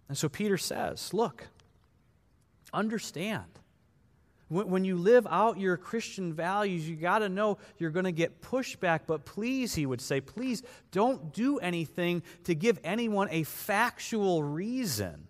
And 0.08 0.18
so 0.18 0.30
Peter 0.30 0.58
says, 0.58 1.14
Look, 1.14 1.48
understand. 2.74 3.46
When 4.48 4.84
you 4.84 4.96
live 4.96 5.28
out 5.30 5.60
your 5.60 5.78
Christian 5.78 6.34
values, 6.34 6.90
you 6.90 6.96
got 6.96 7.20
to 7.20 7.30
know 7.30 7.60
you're 7.78 7.92
going 7.92 8.06
to 8.06 8.12
get 8.12 8.42
pushback. 8.42 9.02
But 9.06 9.24
please, 9.24 9.76
he 9.76 9.86
would 9.86 10.02
say, 10.02 10.22
please 10.22 10.64
don't 10.90 11.32
do 11.32 11.60
anything 11.60 12.24
to 12.46 12.56
give 12.56 12.80
anyone 12.84 13.28
a 13.30 13.44
factual 13.44 14.42
reason 14.42 15.28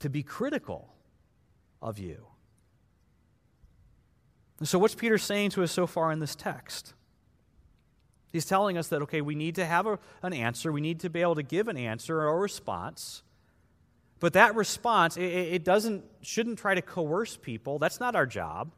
to 0.00 0.08
be 0.08 0.22
critical 0.22 0.94
of 1.80 1.98
you. 1.98 2.26
so, 4.62 4.78
what's 4.78 4.94
Peter 4.94 5.18
saying 5.18 5.50
to 5.50 5.62
us 5.62 5.72
so 5.72 5.86
far 5.86 6.10
in 6.12 6.18
this 6.18 6.34
text? 6.34 6.94
He's 8.32 8.44
telling 8.44 8.76
us 8.76 8.88
that, 8.88 9.02
okay, 9.02 9.20
we 9.20 9.34
need 9.34 9.54
to 9.54 9.64
have 9.64 9.86
a, 9.86 9.98
an 10.22 10.32
answer, 10.32 10.70
we 10.70 10.80
need 10.80 11.00
to 11.00 11.10
be 11.10 11.22
able 11.22 11.36
to 11.36 11.42
give 11.42 11.68
an 11.68 11.76
answer 11.76 12.20
or 12.20 12.28
a 12.28 12.38
response. 12.38 13.22
But 14.20 14.32
that 14.32 14.54
response, 14.54 15.16
it, 15.16 15.22
it 15.22 15.64
doesn't, 15.64 16.04
shouldn't 16.22 16.58
try 16.58 16.74
to 16.74 16.82
coerce 16.82 17.36
people. 17.36 17.78
That's 17.78 18.00
not 18.00 18.16
our 18.16 18.26
job. 18.26 18.72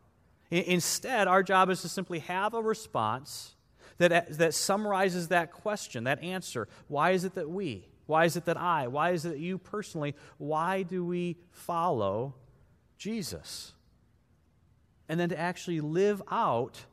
instead, 0.51 1.29
our 1.29 1.43
job 1.43 1.71
is 1.71 1.83
to 1.83 1.89
simply 1.89 2.21
have 2.21 2.55
a 2.55 2.63
response 2.63 3.55
that, 3.99 4.39
that 4.39 4.55
summarizes 4.55 5.29
that 5.29 5.53
question, 5.53 6.05
that 6.05 6.23
answer. 6.23 6.69
Why 6.89 7.11
is 7.13 7.25
it 7.25 7.35
that 7.35 7.49
we? 7.49 7.90
Why 8.11 8.25
is 8.25 8.37
it 8.37 8.45
that 8.47 8.57
I? 8.57 8.89
Why 8.89 9.11
is 9.11 9.25
it 9.25 9.31
that 9.31 9.39
you 9.39 9.57
personally? 9.57 10.17
Why 10.37 10.83
do 10.83 11.05
we 11.05 11.37
follow 11.53 12.35
Jesus? 12.99 13.73
And 15.09 15.19
then 15.19 15.29
to 15.29 15.39
actually 15.39 15.81
live 15.81 16.21
out 16.29 16.85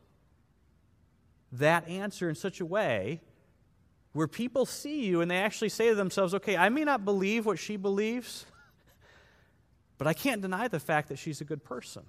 that 1.52 1.88
answer 1.88 2.30
in 2.30 2.36
such 2.36 2.62
a 2.62 2.66
way 2.66 3.20
where 4.14 4.28
people 4.28 4.68
see 4.68 5.06
you 5.06 5.22
and 5.22 5.30
they 5.30 5.38
actually 5.38 5.70
say 5.70 5.90
to 5.90 5.96
themselves, 5.96 6.36
okay, 6.36 6.56
I 6.56 6.70
may 6.70 6.84
not 6.84 7.04
believe 7.04 7.48
what 7.48 7.58
she 7.58 7.78
believes, 7.78 8.46
but 9.98 10.08
I 10.08 10.14
can't 10.14 10.42
deny 10.42 10.68
the 10.68 10.80
fact 10.80 11.10
that 11.10 11.18
she's 11.18 11.42
a 11.42 11.46
good 11.46 11.64
person. 11.64 12.04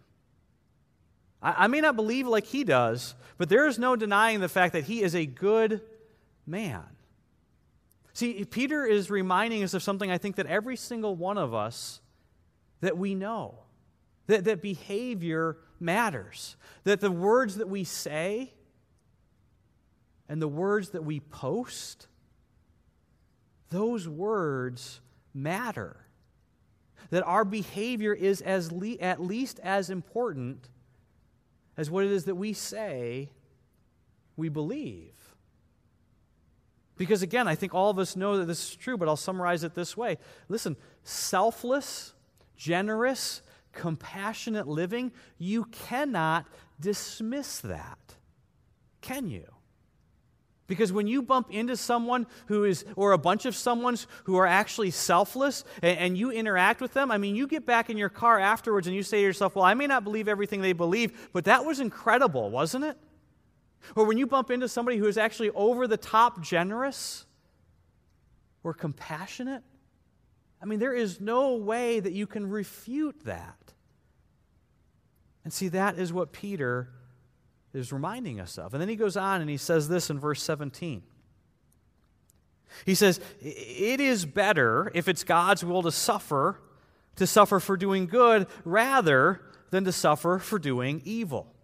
I, 1.40 1.66
may 1.68 1.80
not 1.80 1.96
believe 1.96 2.26
like 2.26 2.44
he 2.44 2.64
does, 2.64 3.14
but 3.38 3.48
there 3.48 3.68
is 3.68 3.78
no 3.78 3.96
denying 3.96 4.40
the 4.40 4.48
fact 4.48 4.72
that 4.74 4.84
he 4.84 5.02
is 5.02 5.14
a 5.14 5.24
good 5.24 5.80
man. 6.46 6.84
See, 8.18 8.44
Peter 8.44 8.84
is 8.84 9.12
reminding 9.12 9.62
us 9.62 9.74
of 9.74 9.82
something 9.84 10.10
I 10.10 10.18
think 10.18 10.34
that 10.36 10.46
every 10.46 10.74
single 10.74 11.14
one 11.14 11.38
of 11.38 11.54
us 11.54 12.00
that 12.80 12.98
we 12.98 13.14
know. 13.14 13.60
That, 14.26 14.42
that 14.42 14.60
behavior 14.60 15.56
matters. 15.78 16.56
That 16.82 16.98
the 16.98 17.12
words 17.12 17.58
that 17.58 17.68
we 17.68 17.84
say 17.84 18.54
and 20.28 20.42
the 20.42 20.48
words 20.48 20.88
that 20.90 21.04
we 21.04 21.20
post, 21.20 22.08
those 23.70 24.08
words 24.08 25.00
matter. 25.32 25.94
That 27.10 27.22
our 27.22 27.44
behavior 27.44 28.14
is 28.14 28.40
as 28.40 28.72
le- 28.72 28.98
at 28.98 29.20
least 29.20 29.60
as 29.60 29.90
important 29.90 30.68
as 31.76 31.88
what 31.88 32.04
it 32.04 32.10
is 32.10 32.24
that 32.24 32.34
we 32.34 32.52
say 32.52 33.30
we 34.36 34.48
believe. 34.48 35.17
Because 36.98 37.22
again, 37.22 37.48
I 37.48 37.54
think 37.54 37.74
all 37.74 37.88
of 37.90 37.98
us 37.98 38.16
know 38.16 38.36
that 38.36 38.46
this 38.46 38.70
is 38.70 38.76
true, 38.76 38.98
but 38.98 39.08
I'll 39.08 39.16
summarize 39.16 39.64
it 39.64 39.74
this 39.74 39.96
way. 39.96 40.18
Listen, 40.48 40.76
selfless, 41.04 42.12
generous, 42.56 43.40
compassionate 43.72 44.66
living, 44.66 45.12
you 45.38 45.64
cannot 45.66 46.44
dismiss 46.80 47.60
that. 47.60 47.98
Can 49.00 49.28
you? 49.28 49.46
Because 50.66 50.92
when 50.92 51.06
you 51.06 51.22
bump 51.22 51.50
into 51.50 51.76
someone 51.76 52.26
who 52.46 52.64
is, 52.64 52.84
or 52.94 53.12
a 53.12 53.18
bunch 53.18 53.46
of 53.46 53.56
someone's 53.56 54.06
who 54.24 54.36
are 54.36 54.46
actually 54.46 54.90
selfless, 54.90 55.64
and, 55.80 55.98
and, 55.98 56.18
you 56.18 56.30
interact 56.30 56.82
with 56.82 56.92
them, 56.92 57.10
I 57.10 57.16
mean, 57.16 57.36
you 57.36 57.46
get 57.46 57.64
back 57.64 57.88
in 57.88 57.96
your 57.96 58.10
car 58.10 58.38
afterwards 58.38 58.86
and 58.86 58.94
you 58.94 59.02
say 59.02 59.18
to 59.18 59.22
yourself, 59.22 59.56
Well, 59.56 59.64
I 59.64 59.72
may 59.72 59.86
not 59.86 60.04
believe 60.04 60.28
everything 60.28 60.60
they 60.60 60.74
believe, 60.74 61.30
but 61.32 61.44
that 61.44 61.64
was 61.64 61.80
incredible, 61.80 62.50
wasn't 62.50 62.84
it? 62.84 62.98
Or 63.94 64.04
when 64.04 64.18
you 64.18 64.26
bump 64.26 64.50
into 64.50 64.68
somebody 64.68 64.96
who 64.98 65.06
is 65.06 65.18
actually 65.18 65.50
over 65.50 65.86
the 65.86 65.96
top 65.96 66.42
generous 66.42 67.24
or 68.62 68.74
compassionate, 68.74 69.62
I 70.60 70.66
mean, 70.66 70.78
there 70.78 70.94
is 70.94 71.20
no 71.20 71.54
way 71.54 72.00
that 72.00 72.12
you 72.12 72.26
can 72.26 72.48
refute 72.48 73.24
that. 73.24 73.56
And 75.44 75.52
see, 75.52 75.68
that 75.68 75.98
is 75.98 76.12
what 76.12 76.32
Peter 76.32 76.90
is 77.72 77.92
reminding 77.92 78.40
us 78.40 78.58
of. 78.58 78.74
And 78.74 78.80
then 78.80 78.88
he 78.88 78.96
goes 78.96 79.16
on 79.16 79.40
and 79.40 79.48
he 79.48 79.56
says 79.56 79.88
this 79.88 80.10
in 80.10 80.18
verse 80.18 80.42
17. 80.42 81.02
He 82.84 82.94
says, 82.94 83.20
It 83.40 84.00
is 84.00 84.24
better, 84.26 84.90
if 84.94 85.08
it's 85.08 85.24
God's 85.24 85.64
will 85.64 85.82
to 85.82 85.92
suffer, 85.92 86.60
to 87.16 87.26
suffer 87.26 87.60
for 87.60 87.76
doing 87.76 88.06
good 88.06 88.46
rather 88.64 89.40
than 89.70 89.84
to 89.84 89.92
suffer 89.92 90.38
for 90.38 90.58
doing 90.58 91.02
evil. 91.04 91.54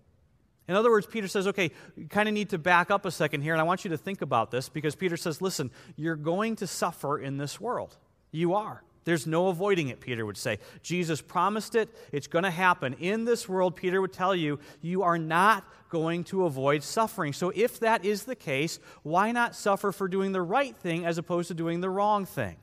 In 0.66 0.74
other 0.74 0.90
words, 0.90 1.06
Peter 1.06 1.28
says, 1.28 1.46
okay, 1.48 1.70
you 1.96 2.06
kind 2.06 2.28
of 2.28 2.34
need 2.34 2.50
to 2.50 2.58
back 2.58 2.90
up 2.90 3.04
a 3.04 3.10
second 3.10 3.42
here, 3.42 3.52
and 3.52 3.60
I 3.60 3.64
want 3.64 3.84
you 3.84 3.90
to 3.90 3.98
think 3.98 4.22
about 4.22 4.50
this 4.50 4.68
because 4.68 4.94
Peter 4.94 5.16
says, 5.16 5.42
listen, 5.42 5.70
you're 5.96 6.16
going 6.16 6.56
to 6.56 6.66
suffer 6.66 7.18
in 7.18 7.36
this 7.36 7.60
world. 7.60 7.96
You 8.30 8.54
are. 8.54 8.82
There's 9.04 9.26
no 9.26 9.48
avoiding 9.48 9.88
it, 9.88 10.00
Peter 10.00 10.24
would 10.24 10.38
say. 10.38 10.58
Jesus 10.82 11.20
promised 11.20 11.74
it. 11.74 11.94
It's 12.10 12.26
going 12.26 12.44
to 12.44 12.50
happen. 12.50 12.94
In 12.94 13.26
this 13.26 13.48
world, 13.48 13.76
Peter 13.76 14.00
would 14.00 14.12
tell 14.12 14.34
you, 14.34 14.58
you 14.80 15.02
are 15.02 15.18
not 15.18 15.64
going 15.90 16.24
to 16.24 16.46
avoid 16.46 16.82
suffering. 16.82 17.34
So, 17.34 17.52
if 17.54 17.80
that 17.80 18.04
is 18.04 18.24
the 18.24 18.34
case, 18.34 18.78
why 19.02 19.30
not 19.32 19.54
suffer 19.54 19.92
for 19.92 20.08
doing 20.08 20.32
the 20.32 20.42
right 20.42 20.74
thing 20.74 21.04
as 21.04 21.18
opposed 21.18 21.48
to 21.48 21.54
doing 21.54 21.80
the 21.80 21.90
wrong 21.90 22.24
thing? 22.24 22.56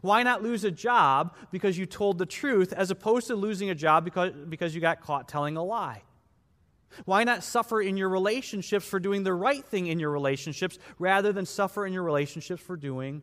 Why 0.00 0.22
not 0.22 0.42
lose 0.42 0.64
a 0.64 0.70
job 0.70 1.36
because 1.50 1.78
you 1.78 1.86
told 1.86 2.18
the 2.18 2.26
truth 2.26 2.72
as 2.72 2.90
opposed 2.90 3.26
to 3.28 3.34
losing 3.34 3.70
a 3.70 3.74
job 3.74 4.04
because, 4.04 4.32
because 4.48 4.74
you 4.74 4.80
got 4.80 5.00
caught 5.00 5.28
telling 5.28 5.56
a 5.56 5.62
lie? 5.62 6.02
Why 7.04 7.24
not 7.24 7.42
suffer 7.42 7.80
in 7.80 7.96
your 7.96 8.08
relationships 8.08 8.86
for 8.86 8.98
doing 8.98 9.22
the 9.22 9.34
right 9.34 9.64
thing 9.64 9.86
in 9.86 10.00
your 10.00 10.10
relationships 10.10 10.78
rather 10.98 11.32
than 11.32 11.46
suffer 11.46 11.86
in 11.86 11.92
your 11.92 12.02
relationships 12.02 12.62
for 12.62 12.76
doing 12.76 13.22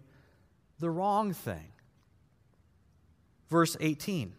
the 0.79 0.89
wrong 0.89 1.33
thing? 1.33 1.71
Verse 3.49 3.75
18. 3.79 4.33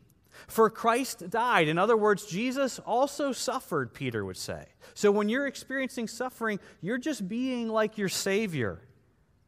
For 0.48 0.70
Christ 0.70 1.28
died. 1.30 1.68
In 1.68 1.78
other 1.78 1.96
words, 1.96 2.26
Jesus 2.26 2.78
also 2.80 3.32
suffered, 3.32 3.94
Peter 3.94 4.24
would 4.24 4.36
say. 4.36 4.66
So 4.94 5.10
when 5.10 5.28
you're 5.28 5.46
experiencing 5.46 6.08
suffering, 6.08 6.60
you're 6.80 6.98
just 6.98 7.26
being 7.28 7.68
like 7.68 7.98
your 7.98 8.08
Savior, 8.08 8.82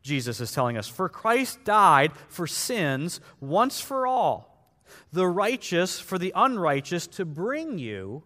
Jesus 0.03 0.41
is 0.41 0.53
telling 0.53 0.77
us. 0.77 0.89
For 0.89 1.09
Christ 1.09 1.65
died 1.65 2.13
for 2.29 2.47
sins 2.47 3.21
once 3.41 3.81
for 3.81 4.07
all, 4.07 4.73
the 5.13 5.27
righteous 5.27 6.01
for 6.01 6.19
the 6.19 6.33
unrighteous, 6.35 7.07
to 7.09 7.25
bring 7.25 7.79
you 7.79 8.25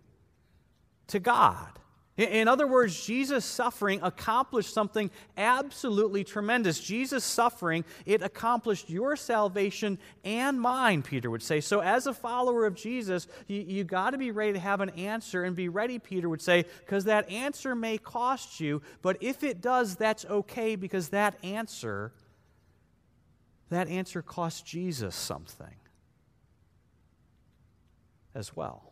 to 1.13 1.21
God. 1.21 1.79
In 2.19 2.47
other 2.47 2.67
words, 2.67 3.07
Jesus' 3.07 3.43
suffering 3.43 4.01
accomplished 4.03 4.75
something 4.75 5.11
absolutely 5.39 6.25
tremendous. 6.25 6.79
Jesus' 6.79 7.25
suffering, 7.25 7.87
it 8.05 8.21
accomplished 8.21 8.91
your 8.91 9.17
salvation 9.17 9.99
and 10.23 10.61
mine, 10.61 11.01
Peter 11.03 11.31
would 11.31 11.43
say. 11.43 11.63
So, 11.63 11.81
as 11.81 12.07
a 12.07 12.13
follower 12.13 12.67
of 12.67 12.75
Jesus, 12.75 13.29
you, 13.47 13.63
you 13.63 13.85
got 13.85 14.11
to 14.11 14.19
be 14.19 14.31
ready 14.31 14.53
to 14.53 14.59
have 14.59 14.83
an 14.83 14.91
answer 14.91 15.45
and 15.45 15.57
be 15.57 15.71
ready, 15.71 15.99
Peter 15.99 16.29
would 16.29 16.43
say, 16.43 16.67
because 16.81 17.05
that 17.05 17.31
answer 17.31 17.75
may 17.75 17.97
cost 17.97 18.61
you, 18.61 18.83
but 19.01 19.17
if 19.23 19.43
it 19.43 19.63
does, 19.63 19.97
that's 19.97 20.27
okay 20.27 20.77
because 20.77 21.09
that 21.09 21.43
answer, 21.43 22.13
that 23.71 23.89
answer 23.89 24.21
cost 24.21 24.67
Jesus 24.67 25.15
something 25.15 25.77
as 28.35 28.55
well. 28.55 28.92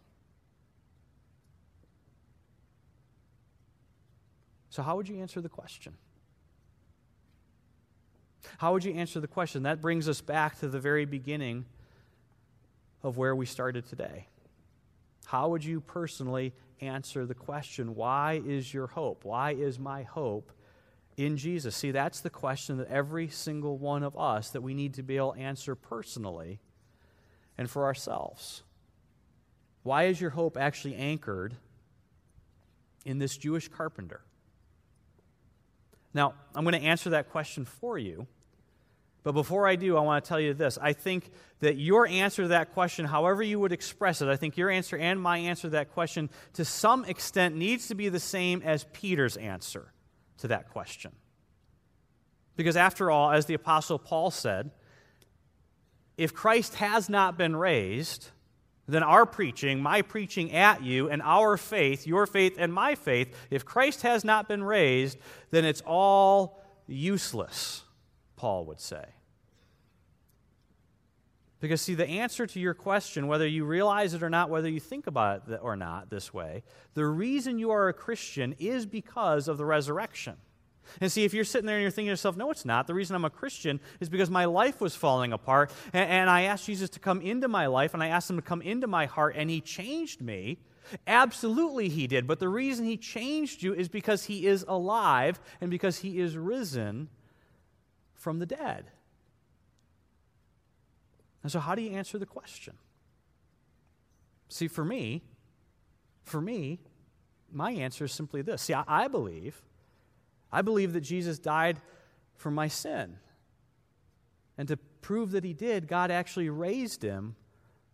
So, 4.71 4.83
how 4.83 4.97
would 4.97 5.09
you 5.09 5.21
answer 5.21 5.41
the 5.41 5.49
question? 5.49 5.95
How 8.59 8.73
would 8.73 8.85
you 8.85 8.95
answer 8.95 9.21
the 9.21 9.29
question? 9.29 9.65
That 9.65 9.81
brings 9.81 10.09
us 10.09 10.21
back 10.21 10.59
to 10.61 10.69
the 10.69 10.81
very 10.81 11.05
beginning 11.05 11.67
of 13.03 13.17
where 13.17 13.35
we 13.35 13.47
started 13.47 13.87
today. 13.87 14.29
How 15.27 15.49
would 15.49 15.65
you 15.65 15.81
personally 15.81 16.53
answer 16.81 17.27
the 17.27 17.35
question, 17.35 17.95
why 17.95 18.41
is 18.45 18.73
your 18.73 18.87
hope? 18.87 19.25
Why 19.25 19.53
is 19.53 19.79
my 19.79 20.03
hope 20.03 20.53
in 21.17 21.37
Jesus? 21.37 21.77
See, 21.77 21.91
that's 21.91 22.21
the 22.21 22.31
question 22.31 22.79
that 22.79 22.89
every 22.89 23.29
single 23.29 23.77
one 23.77 24.03
of 24.03 24.17
us 24.19 24.51
that 24.51 24.63
we 24.63 24.75
need 24.75 24.95
to 24.95 25.03
be 25.03 25.17
able 25.17 25.35
to 25.35 25.41
answer 25.41 25.75
personally 25.75 26.59
and 27.59 27.69
for 27.69 27.85
ourselves. 27.85 28.63
Why 29.83 30.05
is 30.05 30.21
your 30.21 30.31
hope 30.31 30.57
actually 30.57 30.95
anchored 30.95 31.55
in 33.05 33.19
this 33.19 33.37
Jewish 33.37 33.69
carpenter? 33.69 34.23
Now, 36.13 36.35
I'm 36.55 36.65
going 36.65 36.81
to 36.81 36.87
answer 36.87 37.11
that 37.11 37.31
question 37.31 37.65
for 37.65 37.99
you. 37.99 38.27
But 39.23 39.33
before 39.33 39.69
I 39.69 39.77
do, 39.77 39.97
I 39.97 40.01
want 40.01 40.25
to 40.25 40.29
tell 40.29 40.41
you 40.41 40.55
this. 40.55 40.79
I 40.81 40.95
think 40.95 41.31
that 41.61 41.77
your 41.77 42.07
answer 42.07 42.43
to 42.43 42.49
that 42.49 42.73
question, 42.73 43.05
however 43.05 43.43
you 43.43 43.61
would 43.61 43.73
express 43.73 44.23
it, 44.23 44.29
I 44.29 44.37
think 44.37 44.57
your 44.57 44.71
answer 44.71 44.97
and 44.97 45.21
my 45.21 45.39
answer 45.39 45.63
to 45.63 45.71
that 45.71 45.93
question, 45.93 46.31
to 46.55 46.65
some 46.65 47.05
extent, 47.05 47.55
needs 47.55 47.89
to 47.89 47.95
be 47.95 48.09
the 48.09 48.21
same 48.21 48.63
as 48.63 48.87
Peter's 48.93 49.37
answer 49.37 49.93
to 50.39 50.49
that 50.49 50.71
question. 50.71 51.13
Because 52.57 52.77
after 52.77 53.11
all, 53.11 53.31
as 53.31 53.45
the 53.47 53.55
Apostle 53.55 53.99
Paul 53.99 54.31
said, 54.31 54.71
if 56.17 56.35
Christ 56.35 56.77
has 56.77 57.09
not 57.09 57.37
been 57.37 57.57
raised, 57.57 58.31
then 58.93 59.03
our 59.03 59.27
preaching, 59.27 59.83
my 59.83 60.03
preaching 60.03 60.53
at 60.53 60.83
you, 60.83 61.09
and 61.11 61.23
our 61.23 61.57
faith, 61.57 62.07
your 62.07 62.27
faith 62.27 62.57
and 62.59 62.73
my 62.73 62.95
faith, 62.95 63.35
if 63.51 63.65
Christ 63.65 64.03
has 64.03 64.25
not 64.25 64.49
been 64.49 64.63
raised, 64.63 65.19
then 65.51 65.65
it's 65.65 65.83
all 65.87 66.63
useless, 66.87 67.85
Paul 68.37 68.67
would 68.67 68.81
say. 68.81 69.05
Because, 71.61 71.83
see, 71.83 71.95
the 71.95 72.09
answer 72.09 72.47
to 72.47 72.59
your 72.59 72.73
question, 72.73 73.27
whether 73.27 73.47
you 73.47 73.67
realize 73.67 74.15
it 74.15 74.23
or 74.23 74.31
not, 74.31 74.49
whether 74.49 74.69
you 74.69 74.81
think 74.81 75.07
about 75.07 75.49
it 75.49 75.61
or 75.63 75.77
not 75.77 76.09
this 76.09 76.33
way, 76.33 76.63
the 76.95 77.05
reason 77.05 77.59
you 77.59 77.71
are 77.71 77.89
a 77.89 77.93
Christian 77.93 78.55
is 78.59 78.87
because 78.87 79.47
of 79.47 79.59
the 79.59 79.67
resurrection. 79.67 80.37
And 81.01 81.11
see, 81.11 81.25
if 81.25 81.35
you're 81.35 81.45
sitting 81.45 81.67
there 81.67 81.77
and 81.77 81.83
you're 81.83 81.91
thinking 81.91 82.09
to 82.09 82.13
yourself, 82.13 82.37
no, 82.37 82.51
it's 82.51 82.65
not. 82.65 82.87
The 82.87 82.95
reason 82.95 83.15
I'm 83.15 83.25
a 83.25 83.31
Christian 83.31 83.81
is 84.01 84.09
because 84.09 84.31
my 84.31 84.47
life 84.47 84.81
was 84.81 84.95
falling 84.97 85.33
apart. 85.33 85.73
And, 85.93 86.11
and, 86.11 86.31
I 86.31 86.43
asked 86.43 86.67
Jesus 86.67 86.91
to 86.91 87.01
come 87.01 87.21
into 87.21 87.49
my 87.49 87.67
life, 87.67 87.95
and 87.95 88.03
I 88.03 88.09
asked 88.09 88.31
him 88.31 88.37
to 88.37 88.43
come 88.43 88.63
into 88.63 88.87
my 88.87 89.07
heart, 89.07 89.35
and 89.37 89.49
he 89.49 89.61
changed 89.61 90.21
me. 90.21 90.59
Absolutely, 91.07 91.89
he 91.89 92.07
did. 92.07 92.27
But 92.27 92.41
the 92.41 92.49
reason 92.49 92.85
he 92.85 92.97
changed 92.97 93.63
you 93.63 93.73
is 93.75 93.89
because 93.89 94.25
he 94.25 94.47
is 94.47 94.65
alive 94.67 95.39
and 95.61 95.71
because 95.71 95.99
he 95.99 96.19
is 96.19 96.37
risen 96.37 97.09
from 98.15 98.39
the 98.39 98.47
dead. 98.47 98.87
And 101.43 101.51
so, 101.53 101.61
how 101.61 101.75
do 101.75 101.83
you 101.83 101.93
answer 101.93 102.19
the 102.19 102.27
question? 102.27 102.75
See, 104.49 104.69
for 104.69 104.85
me, 104.85 105.23
for 106.25 106.41
me, 106.41 106.81
my 107.53 107.71
answer 107.71 108.05
is 108.05 108.13
simply 108.13 108.43
this. 108.43 108.63
See, 108.63 108.75
I, 108.75 108.85
I 108.87 109.09
believe 109.09 109.63
I 110.53 110.63
believe 110.63 110.93
that 110.93 111.01
Jesus 111.01 111.39
died 111.39 111.81
for 112.37 112.51
my 112.51 112.69
sin. 112.69 113.19
And 114.59 114.69
to 114.69 114.77
prove 114.77 115.31
that 115.33 115.45
he 115.45 115.55
did, 115.55 115.89
God 115.89 116.11
actually 116.11 116.51
raised 116.51 117.03
him 117.03 117.37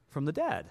from 0.09 0.25
the 0.25 0.33
dead. 0.33 0.71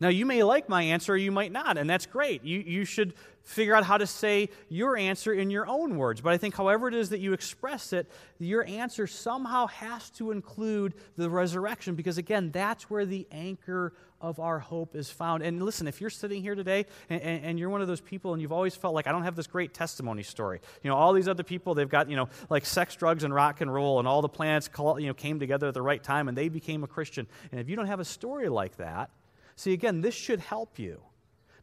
Now, 0.00 0.08
you 0.08 0.26
may 0.26 0.42
like 0.42 0.68
my 0.68 0.82
answer 0.82 1.12
or 1.12 1.16
you 1.16 1.30
might 1.30 1.52
not, 1.52 1.78
and 1.78 1.88
that's 1.88 2.06
great. 2.06 2.44
You, 2.44 2.58
you 2.60 2.84
should 2.84 3.14
figure 3.44 3.74
out 3.74 3.84
how 3.84 3.98
to 3.98 4.06
say 4.06 4.48
your 4.68 4.96
answer 4.96 5.32
in 5.32 5.50
your 5.50 5.66
own 5.66 5.96
words. 5.96 6.20
But 6.20 6.32
I 6.32 6.38
think, 6.38 6.56
however 6.56 6.88
it 6.88 6.94
is 6.94 7.10
that 7.10 7.20
you 7.20 7.32
express 7.32 7.92
it, 7.92 8.10
your 8.38 8.66
answer 8.66 9.06
somehow 9.06 9.66
has 9.68 10.10
to 10.10 10.30
include 10.30 10.94
the 11.16 11.30
resurrection, 11.30 11.94
because 11.94 12.18
again, 12.18 12.50
that's 12.50 12.90
where 12.90 13.06
the 13.06 13.26
anchor 13.30 13.92
of 14.20 14.40
our 14.40 14.58
hope 14.58 14.96
is 14.96 15.10
found. 15.10 15.42
And 15.42 15.62
listen, 15.62 15.86
if 15.86 16.00
you're 16.00 16.08
sitting 16.08 16.40
here 16.40 16.54
today 16.54 16.86
and, 17.10 17.20
and, 17.20 17.44
and, 17.44 17.58
you're 17.58 17.68
one 17.68 17.82
of 17.82 17.88
those 17.88 18.00
people 18.00 18.32
and 18.32 18.40
you've 18.40 18.52
always 18.52 18.74
felt 18.74 18.94
like, 18.94 19.06
I 19.06 19.12
don't 19.12 19.24
have 19.24 19.36
this 19.36 19.46
great 19.46 19.74
testimony 19.74 20.22
story. 20.22 20.60
You 20.82 20.88
know, 20.88 20.96
all 20.96 21.12
these 21.12 21.28
other 21.28 21.42
people, 21.42 21.74
they've 21.74 21.88
got, 21.88 22.08
you 22.08 22.16
know, 22.16 22.30
like 22.48 22.64
sex, 22.64 22.96
drugs, 22.96 23.22
and 23.22 23.34
rock 23.34 23.60
and 23.60 23.72
roll, 23.72 23.98
and 23.98 24.08
all 24.08 24.22
the 24.22 24.28
planets 24.28 24.70
you 24.78 25.06
know, 25.06 25.14
came 25.14 25.38
together 25.38 25.68
at 25.68 25.74
the 25.74 25.82
right 25.82 26.02
time 26.02 26.28
and 26.28 26.38
they 26.38 26.48
became 26.48 26.84
a 26.84 26.86
Christian. 26.86 27.26
And 27.52 27.60
if 27.60 27.68
you 27.68 27.76
don't 27.76 27.86
have 27.86 28.00
a 28.00 28.04
story 28.04 28.48
like 28.48 28.78
that, 28.78 29.10
See, 29.56 29.72
again, 29.72 30.00
this 30.00 30.14
should 30.14 30.40
help 30.40 30.78
you. 30.78 31.00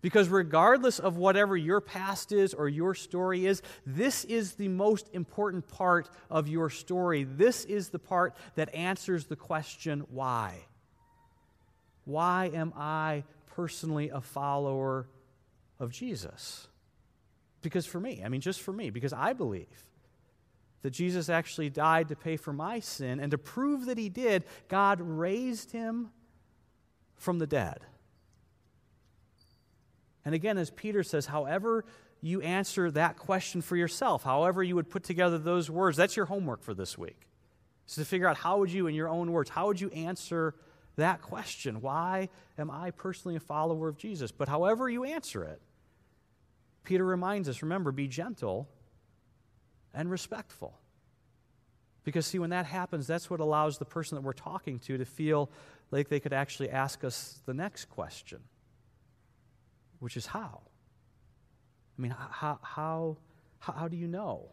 Because 0.01 0.30
regardless 0.30 0.97
of 0.97 1.17
whatever 1.17 1.56
your 1.56 1.80
past 1.80 2.32
is 2.32 2.54
or 2.56 2.67
your 2.67 2.95
story 2.95 3.45
is, 3.45 3.62
this 3.86 4.25
is 4.25 4.54
the 4.54 4.67
most 4.67 5.08
important 5.13 5.67
part 5.67 6.10
of 6.30 6.47
your 6.47 6.71
story. 6.71 7.23
This 7.23 7.65
is 7.65 7.89
the 7.89 7.99
part 7.99 8.36
that 8.56 8.73
answers 8.73 9.25
the 9.25 9.36
question 9.36 10.06
why? 10.10 10.56
Why 12.06 12.49
am 12.51 12.73
I 12.75 13.23
personally 13.45 14.10
a 14.10 14.21
follower 14.21 15.08
of 15.80 15.91
Jesus? 15.91 16.67
Because 17.62 17.86
for 17.86 17.99
me, 17.99 18.23
I 18.25 18.30
mean, 18.30 18.41
just 18.41 18.62
for 18.62 18.73
me, 18.73 18.89
because 18.89 19.13
I 19.13 19.34
believe 19.34 19.67
that 20.82 20.89
Jesus 20.89 21.30
actually 21.30 21.69
died 21.69 22.08
to 22.08 22.15
pay 22.15 22.38
for 22.38 22.54
my 22.54 22.80
sin, 22.80 23.19
and 23.19 23.30
to 23.30 23.38
prove 23.38 23.86
that 23.86 23.99
he 23.99 24.10
did, 24.10 24.43
God 24.67 24.99
raised 24.99 25.71
him 25.71 26.10
from 27.22 27.38
the 27.38 27.46
dead. 27.46 27.80
And 30.26 30.34
again, 30.34 30.58
as 30.58 30.72
Peter 30.72 31.04
says, 31.04 31.28
however 31.28 31.86
you 32.20 32.42
answer 32.42 32.90
that 32.92 33.18
question 33.18 33.62
for 33.62 33.76
yourself, 33.76 34.24
however 34.24 34.64
you 34.64 34.76
would 34.76 34.90
put 34.90 35.04
together 35.04 35.38
those 35.38 35.70
words, 35.70 35.98
that's 35.98 36.16
your 36.16 36.26
homework 36.26 36.64
for 36.64 36.74
this 36.74 36.98
week. 36.98 37.28
Is 37.88 37.96
to 37.96 38.06
figure 38.06 38.28
out 38.28 38.38
how 38.38 38.58
would 38.58 38.72
you, 38.72 38.88
in 38.88 38.96
your 38.96 39.08
own 39.08 39.32
words, 39.32 39.52
how 39.52 39.68
would 39.68 39.80
you 39.80 39.90
answer 39.92 40.56
that 40.96 41.22
question? 41.22 41.82
Why 41.82 42.30
am 42.58 42.72
I 42.72 42.90
personally 42.90 43.36
a 43.36 43.40
follower 43.40 43.88
of 43.88 43.98
Jesus? 43.98 44.32
But 44.32 44.50
however 44.50 44.90
you 44.90 45.04
answer 45.04 45.44
it, 45.44 45.62
Peter 46.84 47.06
reminds 47.06 47.48
us 47.48 47.62
remember, 47.62 47.92
be 47.92 48.08
gentle 48.08 48.68
and 49.94 50.10
respectful. 50.10 50.74
Because, 52.04 52.26
see, 52.26 52.40
when 52.40 52.50
that 52.50 52.66
happens, 52.66 53.06
that's 53.06 53.30
what 53.30 53.40
allows 53.40 53.78
the 53.78 53.86
person 53.86 54.16
that 54.16 54.22
we're 54.22 54.34
talking 54.34 54.80
to 54.80 54.98
to 54.98 55.06
feel 55.06 55.52
like 55.91 56.10
they 56.10 56.19
could 56.19 56.34
actually 56.34 56.69
ask 56.69 57.04
us 57.04 57.41
the 57.45 57.54
next 57.54 57.86
question 57.86 58.39
which 60.01 60.17
is 60.17 60.25
how. 60.25 60.62
I 61.97 62.01
mean, 62.01 62.15
how, 62.32 62.58
how, 62.63 63.17
how 63.60 63.88
do 63.88 63.95
you 63.95 64.08
know? 64.08 64.49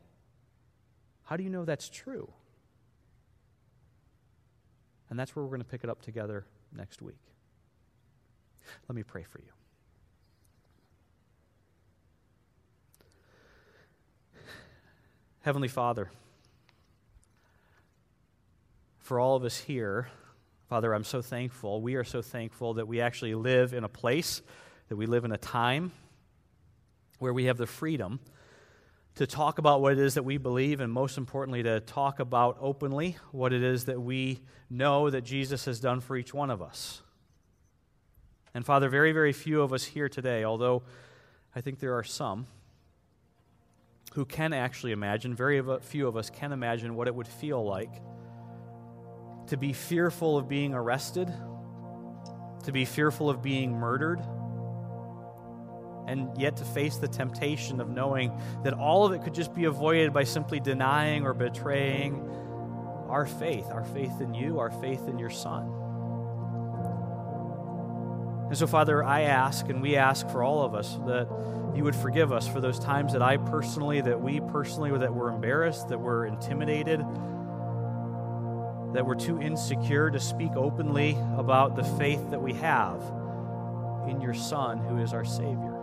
How 1.25 1.39
do 1.39 1.43
you 1.43 1.49
know 1.49 1.65
that's 1.65 1.89
true? 1.89 2.31
And 5.09 5.19
that's 5.19 5.35
where 5.35 5.43
we're 5.43 5.49
going 5.49 5.63
to 5.63 5.67
pick 5.67 5.85
it 5.85 5.91
up 5.91 6.03
together 6.03 6.45
next 6.77 7.01
week. 7.01 7.17
Let 8.89 8.95
me 8.95 9.03
pray 9.03 9.23
for 9.23 9.39
you. 9.39 9.49
Heavenly 15.41 15.69
Father, 15.69 16.11
for 18.99 19.19
all 19.19 19.35
of 19.35 19.45
us 19.45 19.57
here, 19.57 20.09
Father, 20.69 20.93
I'm 20.93 21.05
so 21.05 21.23
thankful. 21.23 21.81
We 21.81 21.95
are 21.95 22.05
so 22.05 22.21
thankful 22.21 22.75
that 22.75 22.87
we 22.87 23.01
actually 23.01 23.35
live 23.35 23.73
in 23.73 23.85
a 23.85 23.89
place 23.89 24.43
that 24.89 24.97
we 24.97 25.07
live 25.07 25.25
in 25.25 25.33
a 25.33 25.39
time 25.39 25.93
where 27.19 27.33
we 27.33 27.47
have 27.47 27.57
the 27.57 27.67
freedom 27.67 28.21
to 29.15 29.27
talk 29.27 29.59
about 29.59 29.81
what 29.81 29.95
it 29.95 29.99
is 29.99 30.13
that 30.15 30.25
we 30.25 30.37
believe, 30.37 30.81
and 30.81 30.93
most 30.93 31.17
importantly, 31.17 31.63
to 31.63 31.81
talk 31.81 32.21
about 32.21 32.59
openly 32.61 33.17
what 33.33 33.55
it 33.55 33.63
is 33.63 33.87
that 33.87 33.99
we 34.01 34.41
know 34.69 35.09
that 35.09 35.23
Jesus 35.23 35.65
has 35.65 35.81
done 35.81 36.01
for 36.01 36.19
each 36.19 36.35
one 36.35 36.51
of 36.51 36.61
us. 36.61 37.01
And 38.53 38.65
Father, 38.65 38.91
very, 38.91 39.13
very 39.13 39.33
few 39.33 39.63
of 39.63 39.73
us 39.73 39.85
here 39.85 40.11
today, 40.11 40.45
although 40.45 40.83
I 41.57 41.63
think 41.63 41.79
there 41.79 41.97
are 41.97 42.05
some 42.05 42.47
who 44.13 44.27
can 44.27 44.53
actually 44.53 44.93
imagine, 44.93 45.35
very 45.35 45.63
few 45.81 46.07
of 46.07 46.17
us 46.17 46.29
can 46.29 46.53
imagine 46.53 46.95
what 46.95 47.09
it 47.09 47.15
would 47.15 47.29
feel 47.29 47.65
like 47.65 48.03
to 49.49 49.57
be 49.57 49.73
fearful 49.73 50.39
of 50.39 50.49
being 50.49 50.75
arrested, 50.75 51.33
to 52.65 52.73
be 52.73 52.85
fearful 52.85 53.31
of 53.31 53.43
being 53.43 53.73
murdered 53.73 54.21
and 56.09 56.31
yet 56.41 56.57
to 56.57 56.65
face 56.65 56.97
the 56.97 57.09
temptation 57.09 57.81
of 57.81 57.91
knowing 57.91 58.33
that 58.65 58.73
all 58.73 59.05
of 59.05 59.13
it 59.13 59.23
could 59.23 59.35
just 59.35 59.55
be 59.55 59.65
avoided 59.65 60.13
by 60.13 60.25
simply 60.25 60.59
denying 60.59 61.25
or 61.25 61.35
betraying 61.35 62.27
our 63.09 63.27
faith, 63.27 63.67
our 63.71 63.85
faith 63.85 64.21
in 64.21 64.33
you, 64.33 64.59
our 64.59 64.71
faith 64.71 65.07
in 65.07 65.19
your 65.19 65.31
Son. 65.31 65.65
And 68.49 68.57
so, 68.57 68.67
Father, 68.67 69.05
I 69.05 69.23
ask 69.23 69.69
and 69.69 69.83
we 69.83 69.97
ask 69.97 70.27
for 70.31 70.43
all 70.43 70.63
of 70.63 70.75
us 70.75 70.99
that 71.07 71.29
you 71.77 71.85
would 71.85 71.97
forgive 71.97 72.33
us 72.33 72.49
for 72.49 72.63
those 72.63 72.79
times 72.79 73.13
that 73.13 73.21
I 73.21 73.37
personally, 73.37 74.01
that 74.01 74.19
we 74.19 74.41
personally, 74.41 74.97
that 74.97 75.15
we're 75.15 75.29
embarrassed, 75.29 75.91
that 75.91 76.01
we're 76.01 76.25
intimidated, 76.25 77.05
that 78.93 79.05
we're 79.05 79.15
too 79.15 79.41
insecure 79.41 80.11
to 80.11 80.21
speak 80.21 80.53
openly 80.57 81.17
about 81.37 81.77
the 81.77 81.85
faith 81.85 82.31
that 82.31 82.41
we 82.41 82.55
have 82.55 83.03
in 84.09 84.21
your 84.21 84.35
Son 84.35 84.79
who 84.79 84.99
is 84.99 85.13
our 85.13 85.25
Savior. 85.25 85.75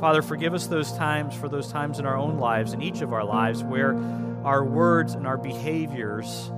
Father, 0.00 0.22
forgive 0.22 0.54
us 0.54 0.66
those 0.66 0.92
times 0.92 1.34
for 1.34 1.48
those 1.48 1.70
times 1.70 1.98
in 1.98 2.06
our 2.06 2.16
own 2.16 2.38
lives, 2.38 2.72
in 2.72 2.82
each 2.82 3.00
of 3.00 3.12
our 3.12 3.24
lives, 3.24 3.62
where 3.62 3.94
our 4.44 4.64
words 4.64 5.14
and 5.14 5.26
our 5.26 5.38
behaviors 5.38 6.50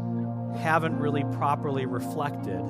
haven't 0.59 0.99
really 0.99 1.25
properly 1.25 1.87
reflected 1.87 2.63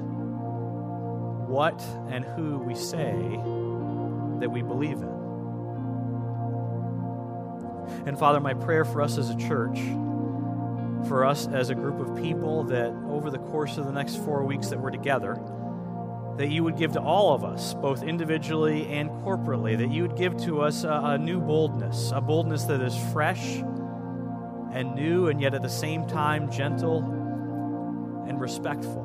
what 1.48 1.80
and 2.09 2.24
who 2.24 2.59
we 2.59 2.74
say 2.74 3.12
that 4.40 4.50
we 4.50 4.62
believe 4.62 4.98
in. 4.98 5.16
And 8.06 8.18
Father, 8.18 8.40
my 8.40 8.54
prayer 8.54 8.85
for 8.85 9.00
us 9.00 9.16
as 9.16 9.30
a 9.30 9.37
church, 9.37 9.78
for 11.07 11.25
us 11.25 11.47
as 11.49 11.71
a 11.71 11.75
group 11.75 11.99
of 12.01 12.16
people, 12.23 12.64
that 12.64 12.92
over 13.09 13.31
the 13.31 13.38
course 13.38 13.79
of 13.79 13.87
the 13.87 13.92
next 13.92 14.16
four 14.25 14.45
weeks 14.45 14.69
that 14.69 14.81
we're 14.81 14.90
together, 14.90 15.40
that 16.37 16.49
you 16.49 16.62
would 16.62 16.77
give 16.77 16.92
to 16.92 17.01
all 17.01 17.35
of 17.35 17.45
us, 17.45 17.75
both 17.75 18.03
individually 18.03 18.87
and 18.88 19.09
corporately, 19.23 19.77
that 19.79 19.90
you 19.90 20.03
would 20.03 20.16
give 20.16 20.37
to 20.37 20.61
us 20.61 20.85
a, 20.85 21.01
a, 21.05 21.19
new 21.19 21.40
boldness, 21.40 22.12
a 22.14 22.21
boldness 22.21 22.64
that 22.64 22.83
is 22.83 22.97
fresh 23.12 23.57
and 24.73 24.95
new, 24.95 25.29
and 25.29 25.40
yet 25.40 25.55
at 25.55 25.62
the 25.62 25.69
same 25.69 26.07
time 26.07 26.51
gentle 26.51 26.99
and 28.29 28.40
respectful. 28.40 29.05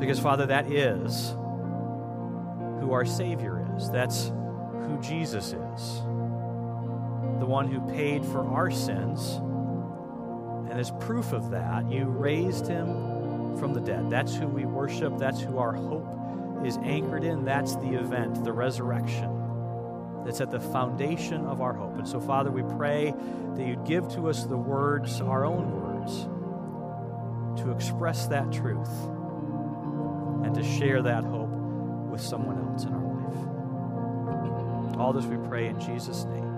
Because, 0.00 0.18
Father, 0.18 0.46
that 0.46 0.70
is 0.70 1.30
who 2.80 2.90
our 2.92 3.04
Savior 3.04 3.64
is. 3.76 3.88
That's 3.90 4.32
who 4.72 4.98
Jesus 5.00 5.52
is. 5.52 6.02
The 7.38 7.46
one 7.46 7.70
who 7.70 7.80
paid 7.92 8.24
for 8.24 8.44
our 8.44 8.70
sins. 8.72 9.40
And 10.72 10.80
as 10.80 10.90
proof 10.90 11.34
of 11.34 11.50
that, 11.50 11.90
you 11.92 12.06
raised 12.06 12.66
him 12.66 13.58
from 13.58 13.74
the 13.74 13.80
dead. 13.80 14.08
That's 14.08 14.34
who 14.34 14.48
we 14.48 14.64
worship. 14.64 15.18
That's 15.18 15.38
who 15.38 15.58
our 15.58 15.74
hope 15.74 16.64
is 16.64 16.78
anchored 16.78 17.24
in. 17.24 17.44
That's 17.44 17.76
the 17.76 17.92
event, 17.92 18.42
the 18.42 18.54
resurrection. 18.54 20.22
That's 20.24 20.40
at 20.40 20.50
the 20.50 20.60
foundation 20.60 21.44
of 21.44 21.60
our 21.60 21.74
hope. 21.74 21.98
And 21.98 22.08
so, 22.08 22.18
Father, 22.20 22.50
we 22.50 22.62
pray 22.78 23.12
that 23.54 23.66
you'd 23.66 23.84
give 23.84 24.08
to 24.14 24.30
us 24.30 24.44
the 24.44 24.56
words, 24.56 25.20
our 25.20 25.44
own 25.44 25.72
words, 25.82 26.26
to 27.62 27.70
express 27.70 28.28
that 28.28 28.50
truth 28.50 28.88
and 30.42 30.54
to 30.54 30.62
share 30.62 31.02
that 31.02 31.22
hope 31.22 31.50
with 31.50 32.22
someone 32.22 32.56
else 32.70 32.84
in 32.84 32.94
our 32.94 33.04
life. 34.88 34.98
All 34.98 35.12
this 35.12 35.26
we 35.26 35.36
pray 35.48 35.66
in 35.66 35.78
Jesus' 35.78 36.24
name. 36.24 36.51